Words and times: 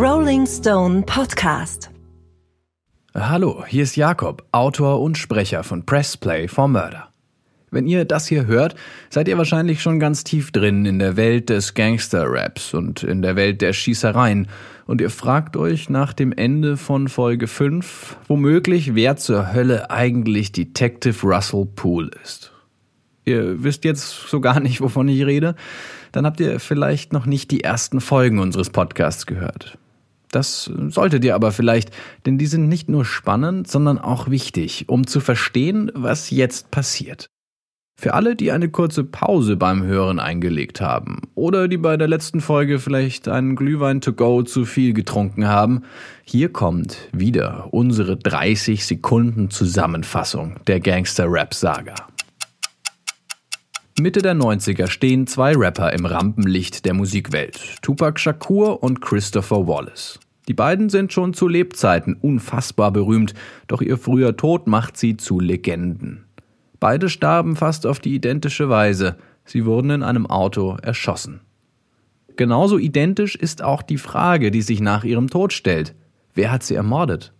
Rolling 0.00 0.46
Stone 0.46 1.02
Podcast. 1.02 1.90
Hallo, 3.14 3.66
hier 3.68 3.82
ist 3.82 3.96
Jakob, 3.96 4.46
Autor 4.50 5.02
und 5.02 5.18
Sprecher 5.18 5.62
von 5.62 5.84
Pressplay 5.84 6.48
for 6.48 6.68
Murder. 6.68 7.10
Wenn 7.70 7.86
ihr 7.86 8.06
das 8.06 8.26
hier 8.26 8.46
hört, 8.46 8.76
seid 9.10 9.28
ihr 9.28 9.36
wahrscheinlich 9.36 9.82
schon 9.82 10.00
ganz 10.00 10.24
tief 10.24 10.52
drin 10.52 10.86
in 10.86 11.00
der 11.00 11.18
Welt 11.18 11.50
des 11.50 11.74
Gangster-Raps 11.74 12.72
und 12.72 13.02
in 13.02 13.20
der 13.20 13.36
Welt 13.36 13.60
der 13.60 13.74
Schießereien 13.74 14.48
und 14.86 15.02
ihr 15.02 15.10
fragt 15.10 15.58
euch 15.58 15.90
nach 15.90 16.14
dem 16.14 16.32
Ende 16.32 16.78
von 16.78 17.08
Folge 17.08 17.46
5 17.46 18.16
womöglich, 18.26 18.94
wer 18.94 19.18
zur 19.18 19.52
Hölle 19.52 19.90
eigentlich 19.90 20.50
Detective 20.50 21.26
Russell 21.26 21.66
Poole 21.66 22.08
ist. 22.24 22.52
Ihr 23.26 23.62
wisst 23.62 23.84
jetzt 23.84 24.28
so 24.28 24.40
gar 24.40 24.60
nicht, 24.60 24.80
wovon 24.80 25.08
ich 25.08 25.26
rede, 25.26 25.56
dann 26.12 26.24
habt 26.24 26.40
ihr 26.40 26.58
vielleicht 26.58 27.12
noch 27.12 27.26
nicht 27.26 27.50
die 27.50 27.62
ersten 27.62 28.00
Folgen 28.00 28.38
unseres 28.38 28.70
Podcasts 28.70 29.26
gehört. 29.26 29.76
Das 30.30 30.70
solltet 30.88 31.24
ihr 31.24 31.34
aber 31.34 31.52
vielleicht, 31.52 31.90
denn 32.26 32.38
die 32.38 32.46
sind 32.46 32.68
nicht 32.68 32.88
nur 32.88 33.04
spannend, 33.04 33.68
sondern 33.68 33.98
auch 33.98 34.30
wichtig, 34.30 34.88
um 34.88 35.06
zu 35.06 35.20
verstehen, 35.20 35.90
was 35.94 36.30
jetzt 36.30 36.70
passiert. 36.70 37.28
Für 38.00 38.14
alle, 38.14 38.34
die 38.34 38.50
eine 38.50 38.70
kurze 38.70 39.04
Pause 39.04 39.58
beim 39.58 39.82
Hören 39.82 40.20
eingelegt 40.20 40.80
haben 40.80 41.20
oder 41.34 41.68
die 41.68 41.76
bei 41.76 41.98
der 41.98 42.08
letzten 42.08 42.40
Folge 42.40 42.78
vielleicht 42.78 43.28
einen 43.28 43.56
Glühwein 43.56 44.00
to 44.00 44.14
go 44.14 44.42
zu 44.42 44.64
viel 44.64 44.94
getrunken 44.94 45.46
haben, 45.46 45.82
hier 46.24 46.50
kommt 46.50 46.96
wieder 47.12 47.68
unsere 47.72 48.16
30 48.16 48.86
Sekunden 48.86 49.50
Zusammenfassung 49.50 50.56
der 50.66 50.80
Gangster-Rap-Saga. 50.80 51.94
Mitte 54.00 54.22
der 54.22 54.34
90er 54.34 54.86
stehen 54.86 55.26
zwei 55.26 55.54
Rapper 55.54 55.92
im 55.92 56.06
Rampenlicht 56.06 56.86
der 56.86 56.94
Musikwelt, 56.94 57.76
Tupac 57.82 58.18
Shakur 58.18 58.82
und 58.82 59.02
Christopher 59.02 59.66
Wallace. 59.66 60.18
Die 60.48 60.54
beiden 60.54 60.88
sind 60.88 61.12
schon 61.12 61.34
zu 61.34 61.48
Lebzeiten 61.48 62.14
unfassbar 62.14 62.92
berühmt, 62.92 63.34
doch 63.66 63.82
ihr 63.82 63.98
früher 63.98 64.36
Tod 64.36 64.66
macht 64.66 64.96
sie 64.96 65.18
zu 65.18 65.38
Legenden. 65.38 66.24
Beide 66.80 67.10
starben 67.10 67.56
fast 67.56 67.86
auf 67.86 68.00
die 68.00 68.14
identische 68.14 68.70
Weise. 68.70 69.16
Sie 69.44 69.66
wurden 69.66 69.90
in 69.90 70.02
einem 70.02 70.26
Auto 70.26 70.78
erschossen. 70.80 71.40
Genauso 72.36 72.78
identisch 72.78 73.36
ist 73.36 73.62
auch 73.62 73.82
die 73.82 73.98
Frage, 73.98 74.50
die 74.50 74.62
sich 74.62 74.80
nach 74.80 75.04
ihrem 75.04 75.28
Tod 75.28 75.52
stellt. 75.52 75.94
Wer 76.34 76.50
hat 76.50 76.62
sie 76.62 76.74
ermordet? 76.74 77.34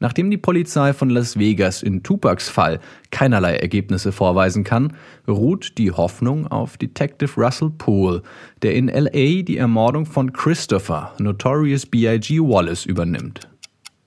Nachdem 0.00 0.30
die 0.30 0.36
Polizei 0.36 0.92
von 0.92 1.10
Las 1.10 1.38
Vegas 1.38 1.82
in 1.82 2.02
Tupacs 2.02 2.48
Fall 2.48 2.80
keinerlei 3.10 3.56
Ergebnisse 3.56 4.12
vorweisen 4.12 4.64
kann, 4.64 4.94
ruht 5.26 5.76
die 5.78 5.90
Hoffnung 5.90 6.46
auf 6.46 6.76
Detective 6.76 7.40
Russell 7.40 7.70
Poole, 7.70 8.22
der 8.62 8.74
in 8.74 8.88
LA 8.88 9.42
die 9.42 9.56
Ermordung 9.56 10.06
von 10.06 10.32
Christopher 10.32 11.14
Notorious 11.18 11.86
B.I.G. 11.86 12.40
Wallace 12.40 12.86
übernimmt. 12.86 13.48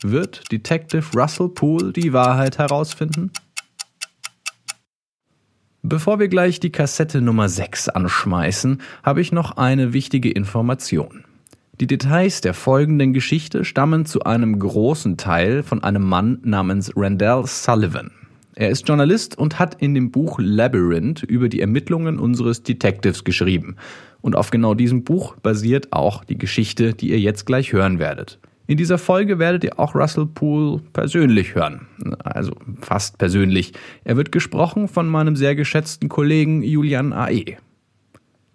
Wird 0.02 0.52
Detective 0.52 1.06
Russell 1.16 1.50
Poole 1.50 1.92
die 1.92 2.14
Wahrheit 2.14 2.58
herausfinden? 2.58 3.31
Bevor 5.83 6.20
wir 6.20 6.28
gleich 6.28 6.59
die 6.59 6.72
Kassette 6.72 7.22
Nummer 7.22 7.50
6 7.50 7.89
anschmeißen, 7.89 8.81
habe 9.03 9.22
ich 9.22 9.31
noch 9.31 9.58
eine 9.58 9.94
wichtige 9.94 10.30
Information. 10.30 11.26
Die 11.82 11.88
Details 11.88 12.42
der 12.42 12.54
folgenden 12.54 13.12
Geschichte 13.12 13.66
stammen 13.66 14.06
zu 14.06 14.22
einem 14.22 14.60
großen 14.60 15.18
Teil 15.18 15.64
von 15.64 15.84
einem 15.84 16.04
Mann 16.08 16.38
namens 16.44 16.92
Randall 16.96 17.48
Sullivan. 17.48 18.12
Er 18.54 18.70
ist 18.70 18.88
Journalist 18.88 19.36
und 19.36 19.58
hat 19.58 19.82
in 19.82 19.96
dem 19.96 20.12
Buch 20.12 20.38
Labyrinth 20.40 21.23
über 21.23 21.50
die 21.50 21.60
Ermittlungen 21.60 22.20
unseres 22.20 22.62
Detectives 22.62 23.23
geschrieben. 23.23 23.78
Und 24.22 24.36
auf 24.36 24.52
genau 24.52 24.76
diesem 24.76 25.04
Buch 25.04 25.36
basiert 25.38 25.92
auch 25.92 26.23
die 26.23 26.38
Geschichte, 26.38 26.94
die 26.94 27.10
ihr 27.10 27.20
jetzt 27.20 27.48
gleich 27.48 27.73
hören 27.73 27.98
werdet. 27.98 28.38
In 28.68 28.78
dieser 28.78 29.00
Folge 29.00 29.40
werdet 29.40 29.64
ihr 29.64 29.80
auch 29.80 29.95
Russell 29.95 30.28
Poole 30.28 30.84
persönlich 30.94 31.56
hören. 31.56 31.88
Also 32.23 32.52
fast 32.80 33.17
persönlich. 33.17 33.73
Er 34.04 34.17
wird 34.17 34.32
gesprochen 34.32 34.88
von 34.88 35.10
meinem 35.10 35.36
sehr 35.36 35.55
geschätzten 35.55 36.10
Kollegen 36.10 36.61
Julian 36.61 37.11
A.E. 37.11 37.58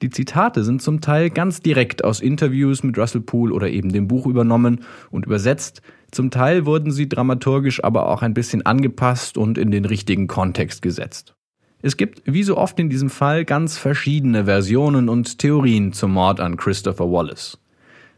Die 0.02 0.10
Zitate 0.10 0.62
sind 0.62 0.82
zum 0.82 1.00
Teil 1.00 1.30
ganz 1.30 1.60
direkt 1.60 2.04
aus 2.04 2.20
Interviews 2.20 2.82
mit 2.82 2.98
Russell 2.98 3.22
Poole 3.22 3.54
oder 3.54 3.70
eben 3.70 3.92
dem 3.92 4.08
Buch 4.08 4.26
übernommen 4.26 4.80
und 5.10 5.24
übersetzt. 5.24 5.80
Zum 6.10 6.30
Teil 6.30 6.66
wurden 6.66 6.92
sie 6.92 7.08
dramaturgisch 7.08 7.82
aber 7.82 8.08
auch 8.08 8.22
ein 8.22 8.34
bisschen 8.34 8.64
angepasst 8.66 9.38
und 9.38 9.56
in 9.56 9.70
den 9.70 9.86
richtigen 9.86 10.26
Kontext 10.26 10.82
gesetzt. 10.82 11.34
Es 11.80 11.96
gibt, 11.96 12.22
wie 12.26 12.42
so 12.42 12.56
oft 12.56 12.78
in 12.78 12.90
diesem 12.90 13.10
Fall, 13.10 13.44
ganz 13.44 13.78
verschiedene 13.78 14.44
Versionen 14.44 15.08
und 15.08 15.38
Theorien 15.38 15.92
zum 15.92 16.12
Mord 16.12 16.40
an 16.40 16.56
Christopher 16.56 17.10
Wallace. 17.10 17.58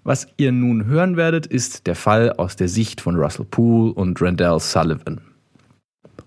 Was 0.02 0.26
ihr 0.36 0.52
nun 0.52 0.86
hören 0.86 1.16
werdet, 1.16 1.46
ist 1.46 1.86
der 1.86 1.94
Fall 1.94 2.32
aus 2.32 2.56
der 2.56 2.68
Sicht 2.68 3.00
von 3.00 3.16
Russell 3.16 3.44
Poole 3.44 3.92
und 3.92 4.20
Randall 4.22 4.58
Sullivan. 4.58 5.20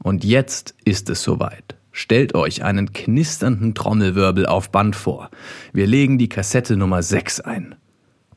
Und 0.03 0.23
jetzt 0.23 0.75
ist 0.85 1.09
es 1.09 1.23
soweit. 1.23 1.75
Stellt 1.91 2.35
euch 2.35 2.63
einen 2.63 2.93
knisternden 2.93 3.75
Trommelwirbel 3.75 4.45
auf 4.45 4.69
Band 4.69 4.95
vor. 4.95 5.29
Wir 5.73 5.87
legen 5.87 6.17
die 6.17 6.29
Kassette 6.29 6.77
Nummer 6.77 7.03
6 7.03 7.41
ein. 7.41 7.75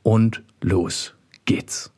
Und 0.02 0.42
los 0.60 1.14
geht's. 1.44 1.90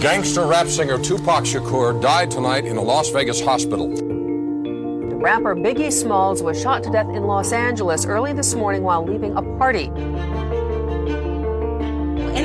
Gangster 0.00 0.48
rap 0.48 0.68
singer 0.68 1.02
Tupac 1.02 1.44
Shakur 1.44 2.00
died 2.00 2.30
tonight 2.30 2.64
in 2.64 2.76
a 2.76 2.82
Las 2.82 3.12
Vegas 3.12 3.40
hospital. 3.40 3.88
Rapper 5.20 5.56
Biggie 5.56 5.90
Smalls 5.90 6.40
was 6.40 6.62
shot 6.62 6.84
to 6.84 6.90
death 6.90 7.08
in 7.08 7.24
Los 7.24 7.52
Angeles 7.52 8.06
early 8.06 8.32
this 8.32 8.54
morning 8.54 8.84
while 8.84 9.04
leaving 9.04 9.36
a 9.36 9.42
party. 9.58 9.90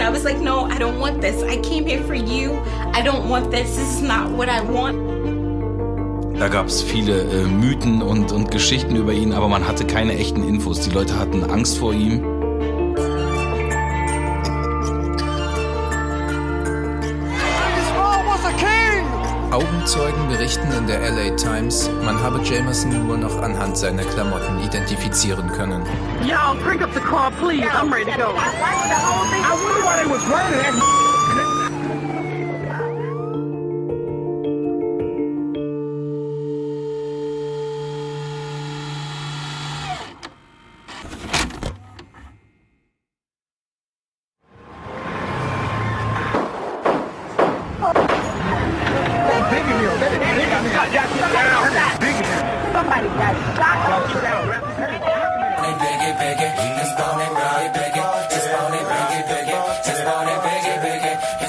I 0.03 0.09
was 0.09 0.25
like, 0.25 0.39
no, 0.39 0.65
I 0.65 0.77
don't 0.77 0.99
want 0.99 1.21
this. 1.21 1.41
I 1.43 1.57
came 1.57 1.85
here 1.85 2.03
for 2.03 2.13
you. 2.13 2.61
I 2.93 3.01
don't 3.01 3.29
want 3.29 3.51
this. 3.51 3.75
This 3.77 3.95
is 3.95 4.01
not 4.01 4.29
what 4.31 4.49
I 4.49 4.61
want. 4.61 5.13
Da 6.37 6.49
gab 6.49 6.67
es 6.67 6.81
viele 6.81 7.21
äh, 7.21 7.45
Mythen 7.45 8.01
und, 8.01 8.33
und 8.33 8.51
Geschichten 8.51 8.97
über 8.97 9.13
ihn, 9.13 9.31
aber 9.31 9.47
man 9.47 9.65
hatte 9.65 9.85
keine 9.85 10.17
echten 10.17 10.43
Infos. 10.47 10.81
Die 10.81 10.89
Leute 10.89 11.17
hatten 11.17 11.43
Angst 11.43 11.77
vor 11.77 11.93
ihm. 11.93 12.32
Augenzeugen 19.53 20.27
berichten 20.29 20.71
in 20.71 20.87
der 20.87 21.11
LA 21.11 21.35
Times, 21.35 21.87
man 22.03 22.19
habe 22.19 22.41
Jamerson 22.41 23.05
nur 23.05 23.17
noch 23.17 23.39
anhand 23.39 23.77
seiner 23.77 24.03
Klamotten 24.03 24.59
identifizieren 24.63 25.47
können. 25.51 25.85
Y'all, 26.25 26.55
bring 26.63 26.81
up 26.81 26.91
the 26.95 26.99
car, 26.99 27.29
please. 27.39 27.63
I'm 27.69 27.93
ready 27.93 28.05
to 28.05 28.17
go. 28.17 28.33
I 28.33 29.53
wonder 29.63 29.85
why 29.85 30.03
they 30.03 30.11
was 30.11 30.25
running 30.27 31.12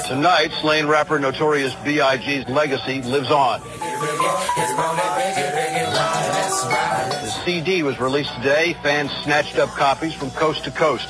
Tonight, 0.07 0.51
slain 0.61 0.87
rapper 0.87 1.19
Notorious 1.19 1.75
B.I.G.'s 1.83 2.47
legacy 2.47 3.01
lives 3.01 3.29
on. 3.29 3.59
The 7.21 7.31
CD 7.43 7.83
was 7.83 7.99
released 7.99 8.33
today. 8.35 8.73
Fans 8.81 9.11
snatched 9.23 9.57
up 9.57 9.69
copies 9.69 10.13
from 10.13 10.31
coast 10.31 10.63
to 10.63 10.71
coast. 10.71 11.07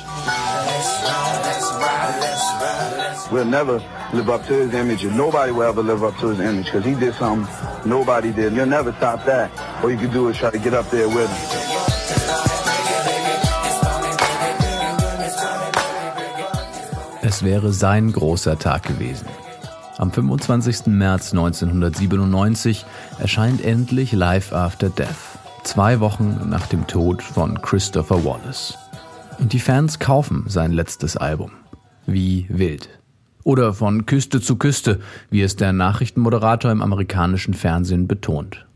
We'll 3.32 3.44
never 3.44 3.80
live 4.12 4.30
up 4.30 4.46
to 4.46 4.54
his 4.54 4.74
image, 4.74 5.04
and 5.04 5.16
nobody 5.16 5.52
will 5.52 5.62
ever 5.62 5.82
live 5.82 6.04
up 6.04 6.16
to 6.18 6.28
his 6.28 6.40
image 6.40 6.66
because 6.66 6.84
he 6.84 6.94
did 6.94 7.14
something 7.14 7.46
nobody 7.84 8.32
did. 8.32 8.52
You'll 8.52 8.66
never 8.66 8.92
top 8.92 9.24
that. 9.24 9.50
All 9.82 9.90
you 9.90 9.98
can 9.98 10.10
do 10.10 10.28
is 10.28 10.36
try 10.36 10.50
to 10.50 10.58
get 10.58 10.74
up 10.74 10.90
there 10.90 11.08
with 11.08 11.30
him. 11.30 11.76
Es 17.22 17.42
wäre 17.42 17.72
sein 17.72 18.12
großer 18.12 18.56
Tag 18.56 18.84
gewesen. 18.84 19.26
Am 19.98 20.12
25. 20.12 20.86
März 20.86 21.32
1997 21.32 22.86
erscheint 23.18 23.64
endlich 23.64 24.12
Life 24.12 24.54
After 24.54 24.90
Death, 24.90 25.38
zwei 25.64 25.98
Wochen 25.98 26.48
nach 26.48 26.66
dem 26.68 26.86
Tod 26.86 27.22
von 27.22 27.60
Christopher 27.62 28.24
Wallace. 28.24 28.78
Und 29.38 29.52
die 29.52 29.58
Fans 29.58 29.98
kaufen 29.98 30.44
sein 30.46 30.72
letztes 30.72 31.16
Album. 31.16 31.50
Wie 32.06 32.46
wild. 32.48 32.95
Oder 33.46 33.74
von 33.74 34.06
Küste 34.06 34.40
zu 34.40 34.56
Küste, 34.56 34.98
wie 35.30 35.40
es 35.40 35.54
der 35.54 35.72
Nachrichtenmoderator 35.72 36.72
im 36.72 36.82
amerikanischen 36.82 37.54
Fernsehen 37.54 38.08
betont. 38.08 38.66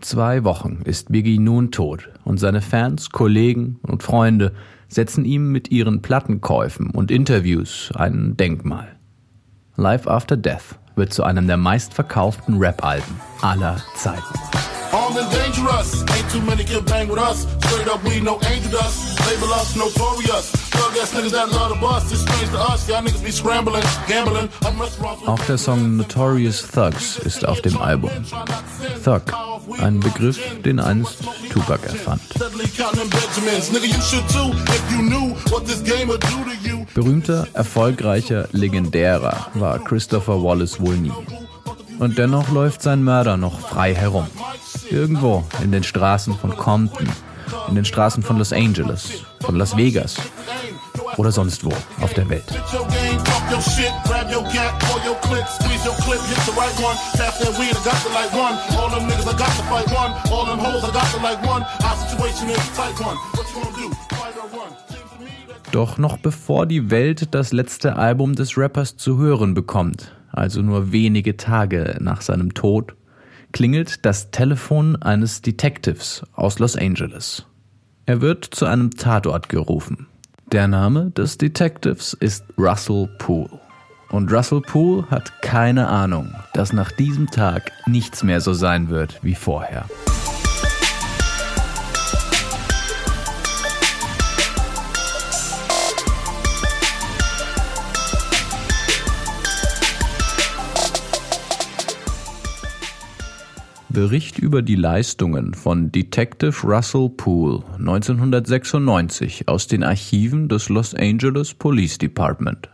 zwei 0.00 0.44
Wochen 0.44 0.82
ist 0.84 1.10
Biggie 1.10 1.38
nun 1.38 1.70
tot 1.70 2.10
und 2.22 2.38
seine 2.38 2.60
Fans, 2.60 3.08
Kollegen 3.08 3.80
und 3.80 4.02
Freunde 4.02 4.52
setzen 4.88 5.24
ihm 5.24 5.52
mit 5.52 5.70
ihren 5.70 6.02
Plattenkäufen 6.02 6.90
und 6.90 7.10
Interviews 7.10 7.90
ein 7.94 8.36
Denkmal. 8.36 8.88
Life 9.76 10.10
After 10.10 10.36
Death 10.36 10.78
wird 10.94 11.14
zu 11.14 11.24
einem 11.24 11.46
der 11.46 11.56
meistverkauften 11.56 12.58
Rap-Alben 12.58 13.20
aller 13.40 13.78
Zeiten. 13.96 14.61
Armed 14.92 15.16
and 15.16 15.30
dangerous. 15.32 16.02
Ain't 16.14 16.30
too 16.30 16.42
many 16.42 16.64
can 16.64 16.84
bang 16.84 17.08
with 17.08 17.18
us. 17.18 17.46
Straight 17.64 17.88
up, 17.88 18.04
we 18.04 18.20
no 18.20 18.38
angel 18.46 18.72
dust. 18.72 19.18
Label 19.26 19.52
us 19.52 19.74
notorious. 19.76 20.52
Auch 25.26 25.38
der 25.46 25.58
Song 25.58 25.96
Notorious 25.96 26.66
Thugs 26.66 27.18
ist 27.18 27.46
auf 27.46 27.60
dem 27.60 27.78
Album. 27.78 28.10
Thug, 29.04 29.22
ein 29.78 30.00
Begriff, 30.00 30.38
den 30.62 30.80
einst 30.80 31.18
Tupac 31.50 31.86
erfand. 31.86 32.20
Berühmter, 36.94 37.46
erfolgreicher, 37.54 38.48
legendärer 38.52 39.46
war 39.54 39.78
Christopher 39.78 40.42
Wallace 40.42 40.80
wohl 40.80 40.96
nie. 40.96 41.12
Und 41.98 42.18
dennoch 42.18 42.50
läuft 42.50 42.82
sein 42.82 43.02
Mörder 43.02 43.36
noch 43.36 43.60
frei 43.60 43.94
herum. 43.94 44.26
Irgendwo 44.90 45.44
in 45.62 45.72
den 45.72 45.84
Straßen 45.84 46.34
von 46.34 46.56
Compton, 46.56 47.08
in 47.68 47.74
den 47.74 47.84
Straßen 47.84 48.22
von 48.22 48.38
Los 48.38 48.52
Angeles, 48.52 49.24
von 49.40 49.56
Las 49.56 49.76
Vegas 49.76 50.16
oder 51.16 51.32
sonst 51.32 51.64
wo 51.64 51.72
auf 52.00 52.14
der 52.14 52.28
Welt. 52.28 52.44
Doch 65.70 65.96
noch 65.96 66.18
bevor 66.18 66.66
die 66.66 66.90
Welt 66.90 67.34
das 67.34 67.52
letzte 67.52 67.96
Album 67.96 68.34
des 68.34 68.58
Rappers 68.58 68.96
zu 68.96 69.18
hören 69.18 69.54
bekommt, 69.54 70.12
also 70.32 70.62
nur 70.62 70.90
wenige 70.92 71.36
Tage 71.36 71.96
nach 72.00 72.20
seinem 72.20 72.54
Tod, 72.54 72.94
klingelt 73.52 74.04
das 74.04 74.30
Telefon 74.30 74.96
eines 74.96 75.42
Detectives 75.42 76.24
aus 76.34 76.58
Los 76.58 76.76
Angeles. 76.76 77.46
Er 78.06 78.20
wird 78.20 78.44
zu 78.44 78.66
einem 78.66 78.90
Tatort 78.90 79.48
gerufen. 79.48 80.08
Der 80.50 80.66
Name 80.66 81.10
des 81.12 81.38
Detectives 81.38 82.14
ist 82.14 82.44
Russell 82.58 83.08
Poole. 83.18 83.60
Und 84.10 84.32
Russell 84.32 84.60
Poole 84.60 85.08
hat 85.10 85.40
keine 85.40 85.88
Ahnung, 85.88 86.34
dass 86.52 86.72
nach 86.72 86.92
diesem 86.92 87.28
Tag 87.28 87.72
nichts 87.86 88.22
mehr 88.22 88.40
so 88.40 88.52
sein 88.52 88.90
wird 88.90 89.20
wie 89.22 89.34
vorher. 89.34 89.86
Bericht 103.92 104.38
über 104.38 104.62
die 104.62 104.74
Leistungen 104.74 105.52
von 105.52 105.92
Detective 105.92 106.66
Russell 106.66 107.10
Poole 107.10 107.62
1996 107.78 109.48
aus 109.48 109.66
den 109.66 109.84
Archiven 109.84 110.48
des 110.48 110.70
Los 110.70 110.94
Angeles 110.94 111.52
Police 111.52 111.98
Department. 111.98 112.70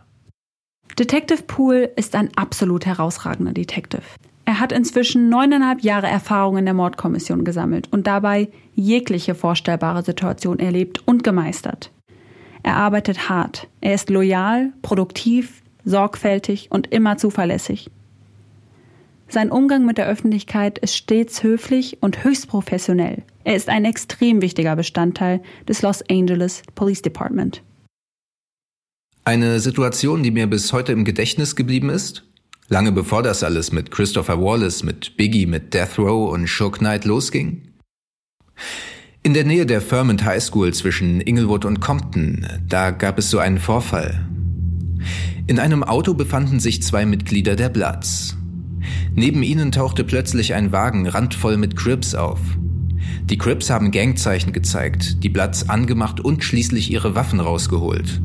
Detective 0.97 1.43
Poole 1.43 1.85
ist 1.85 2.15
ein 2.15 2.29
absolut 2.37 2.85
herausragender 2.85 3.51
Detective. 3.51 4.01
Er 4.45 4.61
hat 4.61 4.71
inzwischen 4.71 5.27
neuneinhalb 5.29 5.81
Jahre 5.81 6.07
Erfahrung 6.07 6.57
in 6.57 6.65
der 6.65 6.73
Mordkommission 6.73 7.43
gesammelt 7.43 7.89
und 7.91 8.07
dabei 8.07 8.47
jegliche 8.73 9.35
vorstellbare 9.35 10.03
Situation 10.03 10.57
erlebt 10.59 11.05
und 11.05 11.25
gemeistert. 11.25 11.91
Er 12.63 12.77
arbeitet 12.77 13.29
hart, 13.29 13.67
er 13.81 13.93
ist 13.93 14.09
loyal, 14.09 14.71
produktiv, 14.81 15.63
sorgfältig 15.83 16.69
und 16.71 16.87
immer 16.87 17.17
zuverlässig. 17.17 17.89
Sein 19.31 19.51
Umgang 19.51 19.85
mit 19.85 19.99
der 19.99 20.07
Öffentlichkeit 20.07 20.79
ist 20.79 20.97
stets 20.97 21.43
höflich 21.43 22.01
und 22.01 22.23
höchst 22.23 22.47
professionell. 22.47 23.21
Er 23.43 23.55
ist 23.55 23.69
ein 23.69 23.85
extrem 23.85 24.41
wichtiger 24.41 24.75
Bestandteil 24.75 25.41
des 25.67 25.83
Los 25.83 26.03
Angeles 26.09 26.63
Police 26.73 27.03
Department. 27.03 27.61
Eine 29.25 29.59
Situation, 29.59 30.23
die 30.23 30.31
mir 30.31 30.47
bis 30.47 30.73
heute 30.73 30.93
im 30.93 31.05
Gedächtnis 31.05 31.55
geblieben 31.55 31.89
ist? 31.91 32.23
Lange 32.69 32.91
bevor 32.91 33.21
das 33.21 33.43
alles 33.43 33.71
mit 33.71 33.91
Christopher 33.91 34.41
Wallace, 34.41 34.81
mit 34.81 35.15
Biggie, 35.15 35.45
mit 35.45 35.75
Death 35.75 35.99
Row 35.99 36.31
und 36.33 36.47
Shook 36.47 36.79
Knight 36.79 37.05
losging? 37.05 37.61
In 39.21 39.35
der 39.35 39.43
Nähe 39.43 39.67
der 39.67 39.81
Ferment 39.81 40.25
High 40.25 40.41
School 40.41 40.73
zwischen 40.73 41.21
Inglewood 41.21 41.65
und 41.65 41.79
Compton, 41.81 42.47
da 42.67 42.89
gab 42.89 43.19
es 43.19 43.29
so 43.29 43.37
einen 43.37 43.59
Vorfall. 43.59 44.25
In 45.45 45.59
einem 45.59 45.83
Auto 45.83 46.15
befanden 46.15 46.59
sich 46.59 46.81
zwei 46.81 47.05
Mitglieder 47.05 47.55
der 47.55 47.69
Bloods. 47.69 48.38
Neben 49.13 49.43
ihnen 49.43 49.71
tauchte 49.71 50.03
plötzlich 50.03 50.53
ein 50.53 50.71
Wagen 50.71 51.07
randvoll 51.07 51.57
mit 51.57 51.75
Crips 51.75 52.15
auf. 52.15 52.39
Die 53.25 53.37
Crips 53.37 53.69
haben 53.69 53.91
Gangzeichen 53.91 54.53
gezeigt, 54.53 55.23
die 55.23 55.29
Bloods 55.29 55.69
angemacht 55.69 56.19
und 56.19 56.43
schließlich 56.43 56.91
ihre 56.91 57.15
Waffen 57.15 57.39
rausgeholt. 57.39 58.21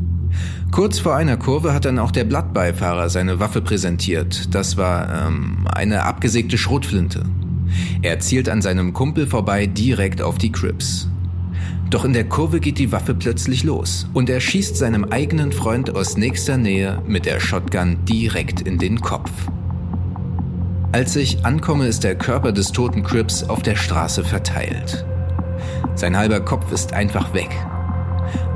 Kurz 0.70 0.98
vor 0.98 1.14
einer 1.14 1.36
Kurve 1.36 1.72
hat 1.72 1.84
dann 1.84 1.98
auch 1.98 2.10
der 2.10 2.24
Blattbeifahrer 2.24 3.08
seine 3.08 3.38
Waffe 3.38 3.60
präsentiert. 3.60 4.54
Das 4.54 4.76
war 4.76 5.28
ähm, 5.28 5.68
eine 5.72 6.02
abgesägte 6.04 6.58
Schrotflinte. 6.58 7.24
Er 8.02 8.18
zielt 8.20 8.48
an 8.48 8.62
seinem 8.62 8.92
Kumpel 8.92 9.26
vorbei 9.26 9.66
direkt 9.66 10.22
auf 10.22 10.38
die 10.38 10.50
Crips. 10.52 11.08
Doch 11.90 12.04
in 12.04 12.12
der 12.12 12.24
Kurve 12.24 12.60
geht 12.60 12.78
die 12.78 12.90
Waffe 12.90 13.14
plötzlich 13.14 13.62
los 13.62 14.08
und 14.14 14.28
er 14.28 14.40
schießt 14.40 14.76
seinem 14.76 15.04
eigenen 15.04 15.52
Freund 15.52 15.94
aus 15.94 16.16
nächster 16.16 16.56
Nähe 16.56 17.00
mit 17.06 17.26
der 17.26 17.40
Shotgun 17.40 18.04
direkt 18.04 18.62
in 18.62 18.78
den 18.78 19.00
Kopf. 19.00 19.30
Als 20.94 21.16
ich 21.16 21.44
ankomme, 21.44 21.88
ist 21.88 22.04
der 22.04 22.14
Körper 22.14 22.52
des 22.52 22.70
toten 22.70 23.02
Crips 23.02 23.42
auf 23.42 23.62
der 23.62 23.74
Straße 23.74 24.22
verteilt. 24.22 25.04
Sein 25.96 26.16
halber 26.16 26.38
Kopf 26.38 26.70
ist 26.70 26.92
einfach 26.92 27.34
weg. 27.34 27.50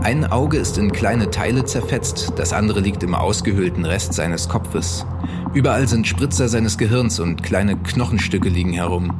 Ein 0.04 0.24
Auge 0.24 0.58
ist 0.58 0.78
in 0.78 0.92
kleine 0.92 1.32
Teile 1.32 1.64
zerfetzt, 1.64 2.34
das 2.36 2.52
andere 2.52 2.78
liegt 2.78 3.02
im 3.02 3.16
ausgehöhlten 3.16 3.84
Rest 3.84 4.14
seines 4.14 4.48
Kopfes. 4.48 5.04
Überall 5.52 5.88
sind 5.88 6.06
Spritzer 6.06 6.46
seines 6.46 6.78
Gehirns 6.78 7.18
und 7.18 7.42
kleine 7.42 7.76
Knochenstücke 7.76 8.48
liegen 8.48 8.72
herum. 8.72 9.18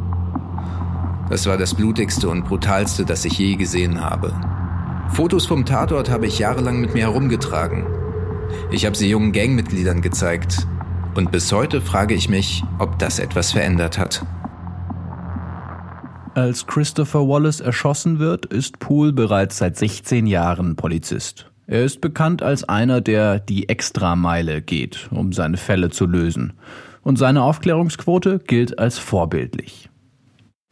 Das 1.28 1.44
war 1.46 1.56
das 1.56 1.74
blutigste 1.74 2.28
und 2.28 2.44
brutalste, 2.44 3.04
das 3.04 3.24
ich 3.24 3.36
je 3.36 3.56
gesehen 3.56 4.00
habe. 4.00 4.32
Fotos 5.08 5.44
vom 5.44 5.64
Tatort 5.64 6.08
habe 6.08 6.28
ich 6.28 6.38
jahrelang 6.38 6.80
mit 6.80 6.94
mir 6.94 7.10
herumgetragen. 7.10 7.84
Ich 8.70 8.86
habe 8.86 8.96
sie 8.96 9.10
jungen 9.10 9.32
Gangmitgliedern 9.32 10.02
gezeigt. 10.02 10.68
Und 11.18 11.32
bis 11.32 11.50
heute 11.50 11.80
frage 11.80 12.14
ich 12.14 12.28
mich, 12.28 12.62
ob 12.78 13.00
das 13.00 13.18
etwas 13.18 13.50
verändert 13.50 13.98
hat. 13.98 14.24
Als 16.36 16.64
Christopher 16.68 17.26
Wallace 17.26 17.58
erschossen 17.58 18.20
wird, 18.20 18.46
ist 18.46 18.78
Poole 18.78 19.12
bereits 19.12 19.58
seit 19.58 19.76
16 19.76 20.28
Jahren 20.28 20.76
Polizist. 20.76 21.50
Er 21.66 21.82
ist 21.82 22.00
bekannt 22.00 22.40
als 22.44 22.62
einer, 22.68 23.00
der 23.00 23.40
die 23.40 23.68
Extrameile 23.68 24.62
geht, 24.62 25.08
um 25.10 25.32
seine 25.32 25.56
Fälle 25.56 25.90
zu 25.90 26.06
lösen. 26.06 26.52
Und 27.02 27.18
seine 27.18 27.42
Aufklärungsquote 27.42 28.38
gilt 28.38 28.78
als 28.78 29.00
vorbildlich. 29.00 29.90